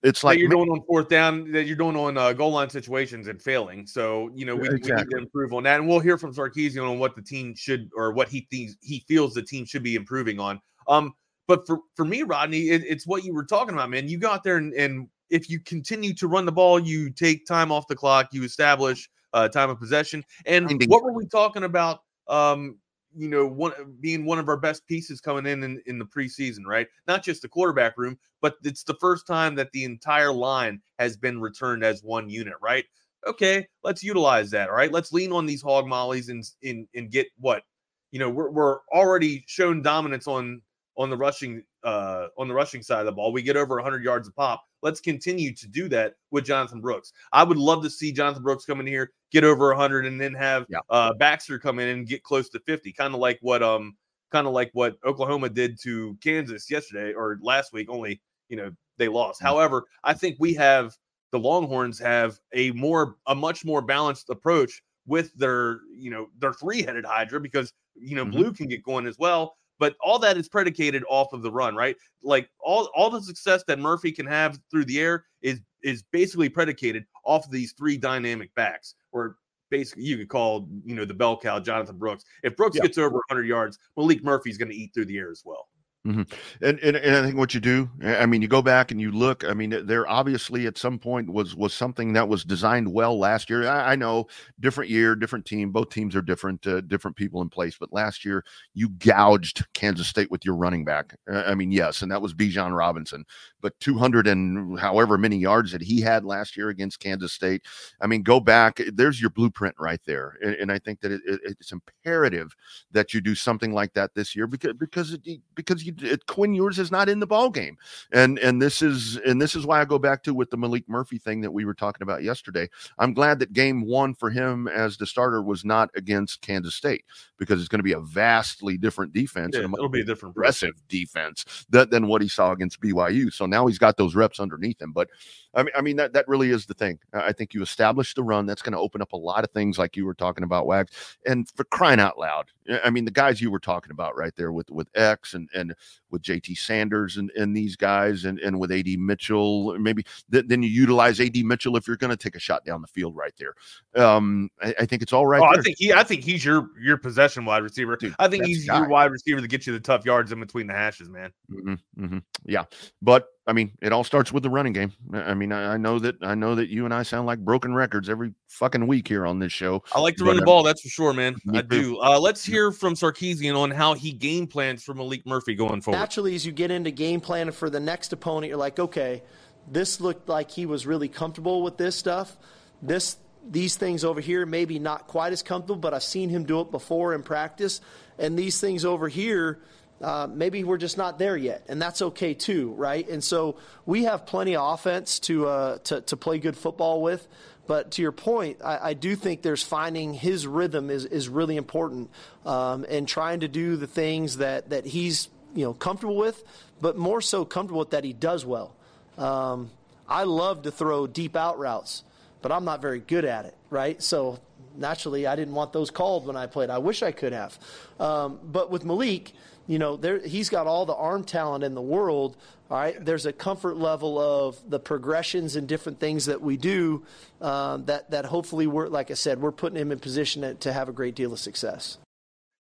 [0.02, 2.68] it's like that you're doing on fourth down that you're doing on uh, goal line
[2.68, 3.86] situations and failing.
[3.86, 4.94] So you know we, exactly.
[4.94, 7.54] we, need to improve on that, and we'll hear from Sarkisian on what the team
[7.54, 10.60] should or what he thinks he feels the team should be improving on.
[10.88, 11.14] Um,
[11.46, 14.08] but for for me, Rodney, it, it's what you were talking about, man.
[14.08, 17.70] You got there and, and if you continue to run the ball, you take time
[17.70, 20.24] off the clock, you establish uh, time of possession.
[20.46, 20.88] And Indeed.
[20.88, 22.00] what were we talking about?
[22.28, 22.78] Um,
[23.14, 26.64] you know, one being one of our best pieces coming in, in in the preseason,
[26.66, 26.86] right?
[27.06, 31.16] Not just the quarterback room, but it's the first time that the entire line has
[31.16, 32.84] been returned as one unit, right?
[33.26, 34.68] Okay, let's utilize that.
[34.68, 37.62] All right, let's lean on these hog mollies and and, and get what
[38.10, 38.30] you know.
[38.30, 40.62] We're we're already shown dominance on
[40.96, 43.32] on the rushing uh on the rushing side of the ball.
[43.32, 44.64] We get over 100 yards a pop.
[44.82, 47.12] Let's continue to do that with Jonathan Brooks.
[47.32, 50.34] I would love to see Jonathan Brooks come in here, get over 100, and then
[50.34, 50.78] have yeah.
[50.90, 53.96] uh, Baxter come in and get close to 50, kind of like what um
[54.30, 57.88] kind of like what Oklahoma did to Kansas yesterday or last week.
[57.90, 59.40] Only you know they lost.
[59.40, 59.48] Mm-hmm.
[59.48, 60.96] However, I think we have
[61.30, 66.52] the Longhorns have a more a much more balanced approach with their you know their
[66.52, 68.36] three headed Hydra because you know mm-hmm.
[68.36, 71.74] Blue can get going as well but all that is predicated off of the run,
[71.74, 71.96] right?
[72.22, 76.48] Like all all the success that Murphy can have through the air is is basically
[76.48, 79.38] predicated off of these three dynamic backs, or
[79.70, 82.24] basically you could call you know the bell cow Jonathan Brooks.
[82.44, 85.42] If Brooks gets over 100 yards, Maalik Murphy's going to eat through the air as
[85.44, 85.66] well.
[86.04, 86.22] Mm-hmm.
[86.64, 89.12] And, and and I think what you do, I mean, you go back and you
[89.12, 89.44] look.
[89.44, 93.48] I mean, there obviously at some point was was something that was designed well last
[93.48, 93.68] year.
[93.68, 94.26] I, I know
[94.58, 95.70] different year, different team.
[95.70, 97.76] Both teams are different, uh, different people in place.
[97.78, 98.44] But last year,
[98.74, 101.14] you gouged Kansas State with your running back.
[101.30, 103.24] I mean, yes, and that was Bijan Robinson.
[103.60, 107.62] But 200 and however many yards that he had last year against Kansas State.
[108.00, 108.80] I mean, go back.
[108.92, 110.36] There's your blueprint right there.
[110.42, 112.56] And, and I think that it, it, it's imperative
[112.90, 115.20] that you do something like that this year because because it,
[115.54, 117.76] because you it, Quinn Ewers is not in the ball game,
[118.12, 120.84] and and this is and this is why I go back to with the Maalik
[120.88, 122.68] Murphy thing that we were talking about yesterday.
[122.98, 127.04] I'm glad that game one for him as the starter was not against Kansas State
[127.38, 129.56] because it's going to be a vastly different defense.
[129.56, 133.32] Yeah, it'll be a different aggressive defense that, than what he saw against BYU.
[133.32, 135.08] So now he's got those reps underneath him, but
[135.54, 136.98] I mean, I mean that that really is the thing.
[137.12, 138.46] I think you establish the run.
[138.46, 141.18] That's going to open up a lot of things, like you were talking about, Wags.
[141.26, 142.46] And for crying out loud,
[142.82, 145.74] I mean, the guys you were talking about right there with with X and and
[146.10, 150.62] with JT Sanders and and these guys, and and with AD Mitchell, maybe th- then
[150.62, 153.32] you utilize AD Mitchell if you're going to take a shot down the field right
[153.38, 153.54] there.
[153.96, 155.40] Um, I, I think it's all right.
[155.40, 157.96] Oh, I think he, I think he's your your possession wide receiver.
[157.96, 160.66] Dude, I think he's your wide receiver to get you the tough yards in between
[160.66, 161.32] the hashes, man.
[161.50, 162.18] Mm-hmm, mm-hmm.
[162.44, 162.64] Yeah,
[163.00, 164.92] but I mean, it all starts with the running game.
[165.12, 167.74] I mean, I, I, know that I know that you and I sound like broken
[167.74, 169.82] records every fucking week here on this show.
[169.92, 171.34] I like to run the uh, ball, that's for sure, man.
[171.54, 171.98] I do.
[172.00, 175.98] Uh, let's hear from Sarkisian on how he game plans for Maalik Murphy going forward.
[175.98, 179.22] Naturally, as you get into game planning for the next opponent, you're like, okay,
[179.68, 182.36] this looked like he was really comfortable with this stuff.
[182.80, 183.16] This
[183.50, 186.70] these things over here maybe not quite as comfortable, but I've seen him do it
[186.70, 187.80] before in practice.
[188.18, 189.60] And these things over here
[190.02, 193.08] uh, maybe we're just not there yet, and that's okay too, right?
[193.08, 197.26] And so we have plenty of offense to uh, to, to play good football with.
[197.68, 201.56] But to your point, I, I, do think there's finding his rhythm is, is really
[201.56, 202.10] important,
[202.44, 206.42] um, and trying to do the things that, that he's you know comfortable with,
[206.80, 208.74] but more so comfortable with that he does well.
[209.16, 209.70] Um,
[210.08, 212.02] I love to throw deep out routes,
[212.40, 214.02] but I'm not very good at it, right?
[214.02, 214.40] So
[214.76, 216.70] naturally, I didn't want those called when I played.
[216.70, 217.58] I wish I could have.
[218.00, 219.32] Um, but with Maalik,
[219.66, 222.36] you know, there, he's got all the arm talent in the world.
[222.70, 227.04] All right, there's a comfort level of the progressions and different things that we do
[227.40, 230.72] um, that that hopefully we're, like I said, we're putting him in position to, to
[230.72, 231.98] have a great deal of success.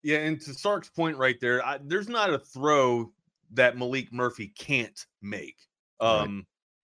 [0.03, 3.12] Yeah, and to Sark's point right there, I, there's not a throw
[3.53, 5.57] that Maalik Murphy can't make.
[6.01, 6.46] Um,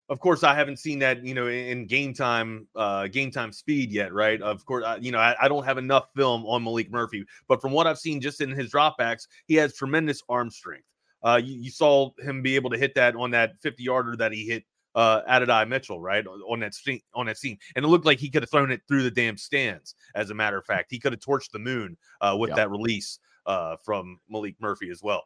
[0.09, 3.91] of course, I haven't seen that, you know, in, game time, uh, game time speed
[3.91, 4.41] yet, right?
[4.41, 7.61] Of course, I, you know, I, I, don't have enough film on maalik Murphy, but
[7.61, 10.87] from what I've seen just in his dropbacks, he has tremendous arm strength.
[11.25, 14.33] Uh, you, you, saw him be able to hit that on that 50 yarder that
[14.33, 14.63] he hit
[14.95, 18.31] uh, Adonai Mitchell, right on that scene, on that scene, and it looked like he
[18.31, 19.95] could have thrown it through the damn stands.
[20.15, 23.19] As a matter of fact, he could have torched the moon uh, with that release
[23.45, 25.25] uh, from Maalik Murphy as well.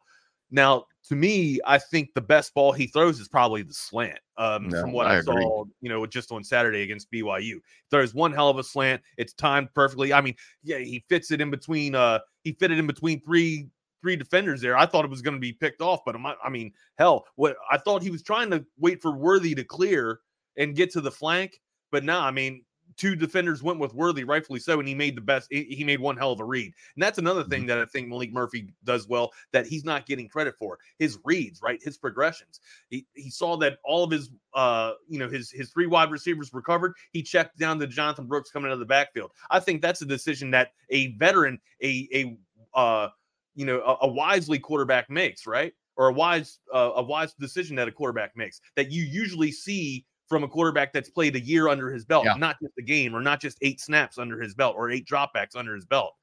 [0.50, 4.18] Now, to me, I think the best ball he throws is probably the slant.
[4.36, 7.60] Um, no, from what I, I saw, you know, just on Saturday against BYU, he
[7.90, 9.02] throws one hell of a slant.
[9.16, 10.12] It's timed perfectly.
[10.12, 11.94] I mean, yeah, he fits it in between.
[11.94, 13.68] Uh, he fit it in between three
[14.02, 14.76] three defenders there.
[14.76, 17.78] I thought it was going to be picked off, but I mean, hell, what I
[17.78, 20.20] thought he was trying to wait for Worthy to clear
[20.56, 22.64] and get to the flank, but now, I mean,
[22.96, 25.48] two defenders went with Worthy, rightfully so, and he made the best.
[25.50, 27.68] He made one hell of a read, and that's another thing mm-hmm.
[27.68, 30.78] that I think Maalik Murphy does well that he's not getting credit for.
[30.98, 32.60] His reads, right, his progressions.
[32.88, 36.52] He he saw that all of his uh you know his his three wide receivers
[36.52, 36.94] recovered.
[37.12, 39.30] He checked down to Jonathan Brooks coming out of the backfield.
[39.50, 42.38] I think that's a decision that a veteran, a a
[42.78, 43.08] uh
[43.54, 45.72] you know a, a wisely quarterback makes, right?
[45.96, 50.06] Or a wise uh, a wise decision that a quarterback makes that you usually see
[50.30, 52.34] from a quarterback that's played a year under his belt, yeah.
[52.34, 55.56] not just a game or not just eight snaps under his belt or eight dropbacks
[55.56, 56.14] under his belt.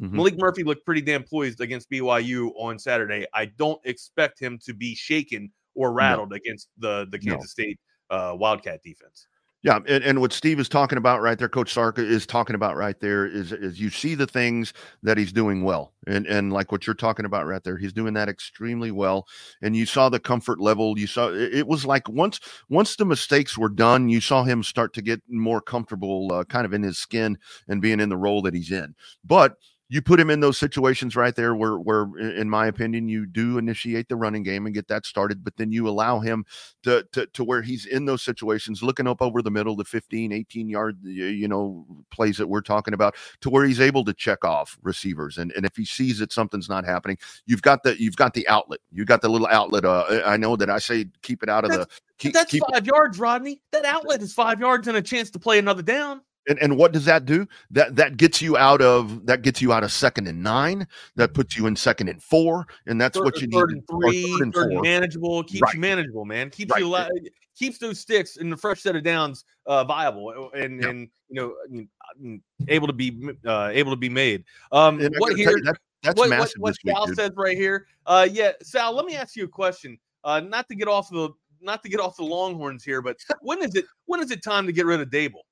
[0.00, 0.18] Mm-hmm.
[0.18, 3.26] Maalik Murphy looked pretty damn poised against BYU on Saturday.
[3.34, 6.36] I don't expect him to be shaken or rattled no.
[6.36, 7.62] against the the Kansas no.
[7.62, 9.26] State uh, Wildcat defense.
[9.62, 12.76] Yeah, and, and what Steve is talking about right there, Coach Sark is talking about
[12.76, 16.72] right there is is you see the things that he's doing well, and and like
[16.72, 19.26] what you're talking about right there, he's doing that extremely well.
[19.60, 20.98] And you saw the comfort level.
[20.98, 22.40] You saw it was like once
[22.70, 26.64] once the mistakes were done, you saw him start to get more comfortable, uh, kind
[26.64, 27.36] of in his skin
[27.68, 28.94] and being in the role that he's in.
[29.26, 29.56] But
[29.90, 33.58] you put him in those situations right there where where in my opinion you do
[33.58, 36.46] initiate the running game and get that started but then you allow him
[36.82, 40.32] to to, to where he's in those situations looking up over the middle the 15
[40.32, 44.44] 18 yard you know plays that we're talking about to where he's able to check
[44.44, 45.38] off receivers.
[45.38, 48.46] And and if he sees that something's not happening you've got the you've got the
[48.48, 48.80] outlet.
[48.92, 51.70] You got the little outlet uh, i know that i say keep it out of
[51.70, 53.60] that's, the keep, that's keep, five yards rodney.
[53.72, 56.20] That outlet is five yards and a chance to play another down
[56.50, 57.46] and, and what does that do?
[57.70, 60.86] That that gets you out of that gets you out of second and nine.
[61.14, 63.76] That puts you in second and four, and that's third, what you third need.
[63.76, 65.74] And three, third and third and manageable keeps right.
[65.74, 66.50] you manageable, man.
[66.50, 66.82] Keeps right.
[66.82, 71.54] you keeps those sticks in the fresh set of downs uh, viable and and you
[71.70, 71.88] know
[72.20, 74.44] mm, able to be uh, able to be made.
[74.72, 75.56] Um, what here?
[75.56, 76.56] You, that, that's what, massive.
[76.58, 77.86] What, what Sal says right here.
[78.06, 78.92] Uh, yeah, Sal.
[78.92, 79.98] Let me ask you a question.
[80.24, 81.30] Uh, not to get off the
[81.60, 84.66] not to get off the Longhorns here, but when is it when is it time
[84.66, 85.42] to get rid of Daboll?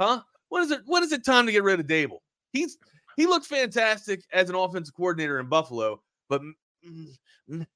[0.00, 0.22] Huh?
[0.48, 0.80] When is it?
[0.86, 2.20] When is it time to get rid of Daboll?
[2.52, 2.78] He's
[3.16, 6.42] he looked fantastic as an offensive coordinator in Buffalo, but
[6.86, 7.66] mm,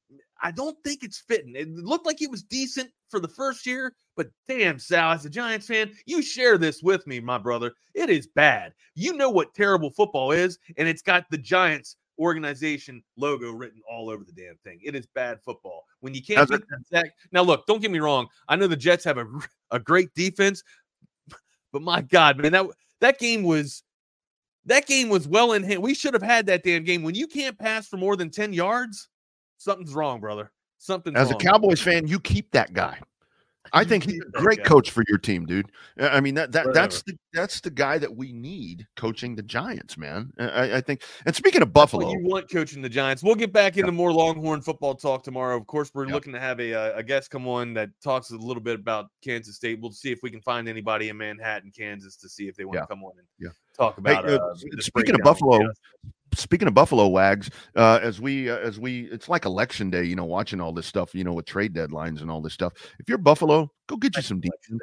[0.43, 1.55] I don't think it's fitting.
[1.57, 5.31] It looked like it was decent for the first year, but damn, Sal, as a
[5.31, 7.73] Giants fan, you share this with me, my brother.
[7.95, 8.73] It is bad.
[8.95, 14.11] You know what terrible football is, and it's got the Giants organization logo written all
[14.11, 14.79] over the damn thing.
[14.85, 15.85] It is bad football.
[16.01, 16.51] When you can't
[17.33, 18.29] now, look, don't get me wrong.
[18.49, 19.27] I know the Jets have a,
[19.71, 20.63] a great defense,
[21.73, 22.67] but my God, man, that
[23.01, 23.83] that game was
[24.67, 25.83] that game was well in hand.
[25.83, 27.03] We should have had that damn game.
[27.03, 29.09] When you can't pass for more than 10 yards,
[29.59, 30.51] something's wrong, brother.
[30.79, 31.41] Something as wrong.
[31.41, 32.99] a Cowboys fan, you keep that guy.
[33.73, 35.71] I think he's a great coach for your team, dude.
[35.99, 39.97] I mean that that that's the that's the guy that we need coaching the Giants,
[39.97, 40.33] man.
[40.39, 41.03] I, I think.
[41.27, 43.23] And speaking of Buffalo, you want coaching the Giants.
[43.23, 43.97] We'll get back into yeah.
[43.97, 45.57] more Longhorn football talk tomorrow.
[45.57, 46.15] Of course, we're yeah.
[46.15, 49.07] looking to have a uh, a guest come on that talks a little bit about
[49.23, 49.81] Kansas State.
[49.81, 52.77] We'll see if we can find anybody in Manhattan, Kansas, to see if they want
[52.77, 52.81] yeah.
[52.83, 53.51] to come on and yeah.
[53.77, 54.25] talk about.
[54.27, 55.61] Hey, uh, uh, speaking of Buffalo,
[56.35, 60.17] speaking of Buffalo wags, uh, as we uh, as we it's like election day, you
[60.17, 62.73] know, watching all this stuff, you know, with trade deadlines and all this stuff.
[62.99, 64.83] If you're Buffalo, go get you some defense.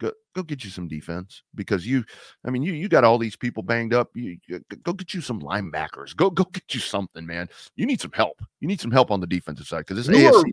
[0.00, 2.04] Go, go get you some defense because you,
[2.46, 4.10] I mean, you you got all these people banged up.
[4.14, 6.14] You, you go get you some linebackers.
[6.14, 7.48] Go go get you something, man.
[7.74, 8.40] You need some help.
[8.60, 10.52] You need some help on the defensive side because this AFC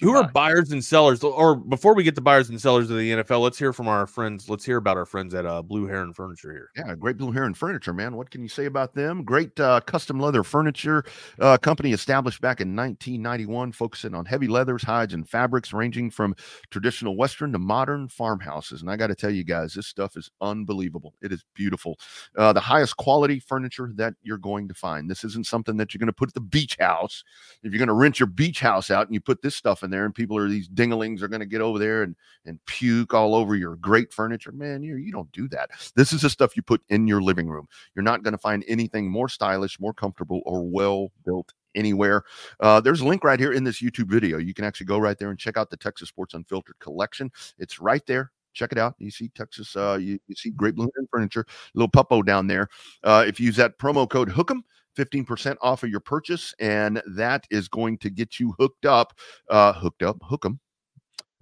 [0.00, 1.22] who are buyers and sellers?
[1.22, 4.06] Or before we get to buyers and sellers of the NFL, let's hear from our
[4.06, 4.48] friends.
[4.48, 6.70] Let's hear about our friends at uh, Blue Heron Furniture here.
[6.76, 8.16] Yeah, great Blue Heron Furniture, man.
[8.16, 9.24] What can you say about them?
[9.24, 11.04] Great uh, custom leather furniture
[11.40, 16.34] uh, company established back in 1991, focusing on heavy leathers, hides, and fabrics ranging from
[16.70, 18.82] traditional Western to modern farmhouses.
[18.82, 21.14] And I got to tell you guys, this stuff is unbelievable.
[21.22, 21.98] It is beautiful.
[22.36, 25.10] Uh, the highest quality furniture that you're going to find.
[25.10, 27.24] This isn't something that you're going to put at the beach house.
[27.62, 29.84] If you're going to rent your beach house out and you put this stuff stuff
[29.84, 32.64] in there, and people are these dinglings are going to get over there and and
[32.66, 34.52] puke all over your great furniture.
[34.52, 35.70] Man, you you don't do that.
[35.94, 37.68] This is the stuff you put in your living room.
[37.94, 42.24] You're not going to find anything more stylish, more comfortable, or well built anywhere.
[42.60, 44.38] Uh, there's a link right here in this YouTube video.
[44.38, 47.30] You can actually go right there and check out the Texas Sports Unfiltered collection.
[47.58, 48.32] It's right there.
[48.54, 48.94] Check it out.
[48.98, 52.68] You see Texas, uh, you, you see Great Blue Furniture, little puppo down there.
[53.04, 54.60] Uh, if you use that promo code Hookem,
[54.96, 59.14] 15% off of your purchase, and that is going to get you hooked up,
[59.50, 60.60] uh, hooked up, hook 'em,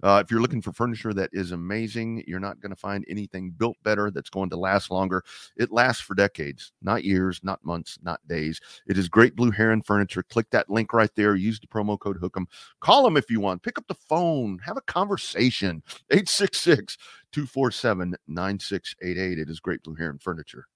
[0.03, 3.49] Uh, if you're looking for furniture that is amazing, you're not going to find anything
[3.51, 5.23] built better that's going to last longer.
[5.57, 8.59] It lasts for decades, not years, not months, not days.
[8.87, 10.21] It is Great Blue Heron Furniture.
[10.23, 11.35] Click that link right there.
[11.35, 12.45] Use the promo code Hook'em.
[12.81, 13.63] Call them if you want.
[13.63, 14.59] Pick up the phone.
[14.59, 15.81] Have a conversation.
[16.11, 16.97] 866
[17.31, 19.39] 247 9688.
[19.39, 20.67] It is Great Blue Heron Furniture.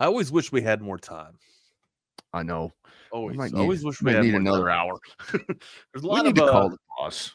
[0.00, 1.38] I always wish we had more time.
[2.32, 2.72] I know.
[3.12, 4.98] Always, might need- always wish we had need another hour.
[5.32, 5.42] There's
[5.96, 7.32] a We lot need of to uh, the boss.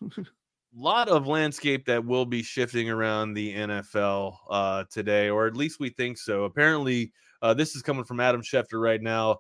[0.76, 5.80] lot of landscape that will be shifting around the NFL uh, today, or at least
[5.80, 6.44] we think so.
[6.46, 7.12] Apparently,
[7.42, 9.40] uh, this is coming from Adam Schefter right now.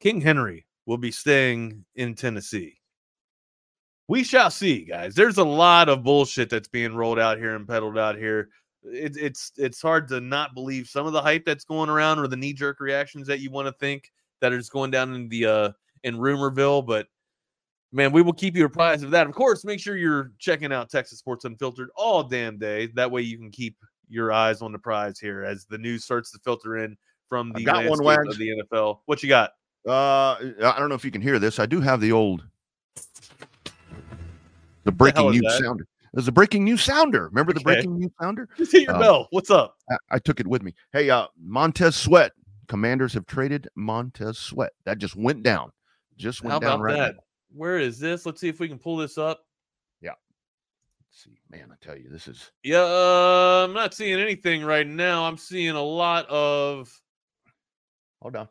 [0.00, 2.74] King Henry will be staying in Tennessee.
[4.08, 5.14] We shall see, guys.
[5.14, 8.48] There's a lot of bullshit that's being rolled out here and peddled out here.
[8.84, 12.26] It, it's it's hard to not believe some of the hype that's going around or
[12.26, 14.10] the knee jerk reactions that you want to think
[14.40, 15.72] that just going down in the uh,
[16.04, 17.06] in rumorville, but
[17.92, 19.26] man, we will keep you apprised of that.
[19.26, 22.86] Of course, make sure you're checking out Texas Sports Unfiltered all damn day.
[22.94, 23.76] That way you can keep
[24.08, 26.96] your eyes on the prize here as the news starts to filter in
[27.28, 29.00] from the got one, of the NFL.
[29.06, 29.50] What you got?
[29.86, 31.58] Uh, I don't know if you can hear this.
[31.58, 32.44] I do have the old,
[34.84, 35.62] the breaking is news that?
[35.62, 35.86] sounder.
[36.14, 37.28] There's a breaking news sounder.
[37.28, 38.48] Remember the breaking news sounder?
[38.56, 39.28] Just hit your Uh, bell.
[39.30, 39.76] What's up?
[39.90, 40.74] I, I took it with me.
[40.92, 42.32] Hey, uh, Montez Sweat.
[42.68, 44.72] Commanders have traded Montez Sweat.
[44.84, 45.72] That just went down.
[46.16, 47.14] Just went How down about right that?
[47.16, 47.20] now.
[47.54, 48.26] Where is this?
[48.26, 49.40] Let's see if we can pull this up.
[50.02, 50.10] Yeah.
[50.10, 54.86] Let's see, man, I tell you, this is Yeah, uh, I'm not seeing anything right
[54.86, 55.24] now.
[55.24, 56.90] I'm seeing a lot of
[58.20, 58.48] hold on.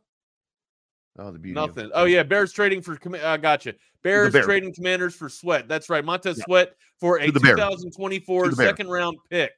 [1.19, 1.59] Oh, the beauty.
[1.59, 1.91] of- Nothing.
[1.93, 2.97] Oh yeah, Bears trading for.
[3.23, 3.73] I gotcha.
[4.03, 4.45] Bears Bears.
[4.45, 5.67] trading Commanders for Sweat.
[5.67, 6.03] That's right.
[6.05, 6.45] Montez Yeah.
[6.45, 7.57] Sweat for a To the Bears.
[7.57, 8.69] 2024 To the Bears.
[8.69, 9.51] second round pick.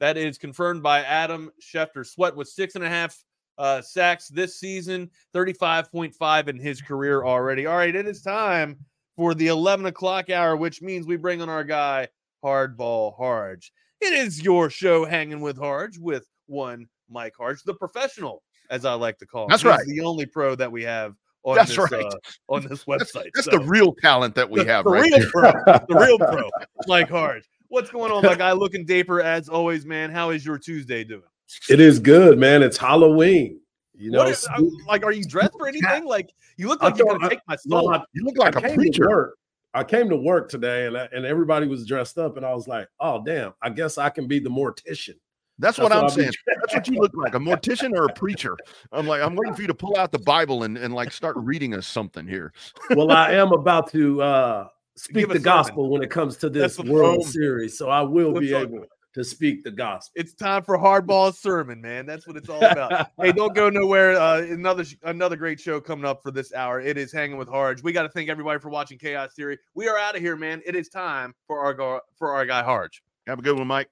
[0.00, 2.06] That is confirmed by Adam Schefter.
[2.06, 3.16] Sweat with six and a half
[3.58, 7.66] uh, sacks this season, 35.5 in his career already.
[7.66, 8.78] All right, it is time
[9.16, 12.08] for the 11 o'clock hour, which means we bring on our guy
[12.44, 13.72] Hardball Harge.
[14.00, 18.94] It is your show, hanging with Harge, with one Mike Harge, the professional, as I
[18.94, 19.50] like to call him.
[19.50, 19.86] That's He's right.
[19.86, 22.04] The only pro that we have on That's this right.
[22.04, 22.16] uh,
[22.48, 23.30] on this website.
[23.34, 26.18] that's So, the real talent that we the- have the right real pro, the real
[26.18, 26.48] pro,
[26.86, 27.44] Mike Harge.
[27.68, 28.52] What's going on, my guy?
[28.52, 30.10] Looking daper as always, man.
[30.10, 31.22] How is your Tuesday doing?
[31.68, 32.62] It is good, man.
[32.62, 33.60] It's Halloween.
[33.94, 36.04] You know, What is- I'm- like, are you dressed for anything?
[36.04, 37.92] Like, you look I like you're gonna take my no.
[37.92, 39.08] I, You look like I a preacher.
[39.08, 39.36] work.
[39.72, 42.66] I came to work today, and I, and everybody was dressed up, and I was
[42.66, 43.52] like, "Oh, damn!
[43.62, 45.14] I guess I can be the mortician."
[45.60, 46.32] That's what That's I'm what I'll be saying.
[46.46, 48.56] That's what you look like, a mortician or a preacher.
[48.92, 51.36] I'm like, I'm waiting for you to pull out the Bible and, and like start
[51.38, 52.52] reading us something here.
[52.96, 55.42] well, I am about to uh, speak Give a the sermon.
[55.44, 57.26] gospel when it comes to this what- World.
[57.26, 60.12] Series, so I will be That's what- able to speak the gospel.
[60.20, 62.06] It's time for hardball sermon, man.
[62.06, 63.10] That's what it's all about.
[63.20, 64.12] hey, don't go nowhere.
[64.16, 66.80] Uh, another another great show coming up for this hour.
[66.80, 67.82] It is hanging with Harge.
[67.82, 69.58] We got to thank everybody for watching Chaos Theory.
[69.74, 70.62] We are out of here, man.
[70.64, 73.02] It is time for our go- for our guy Harge.
[73.26, 73.88] Have a good one, Mike.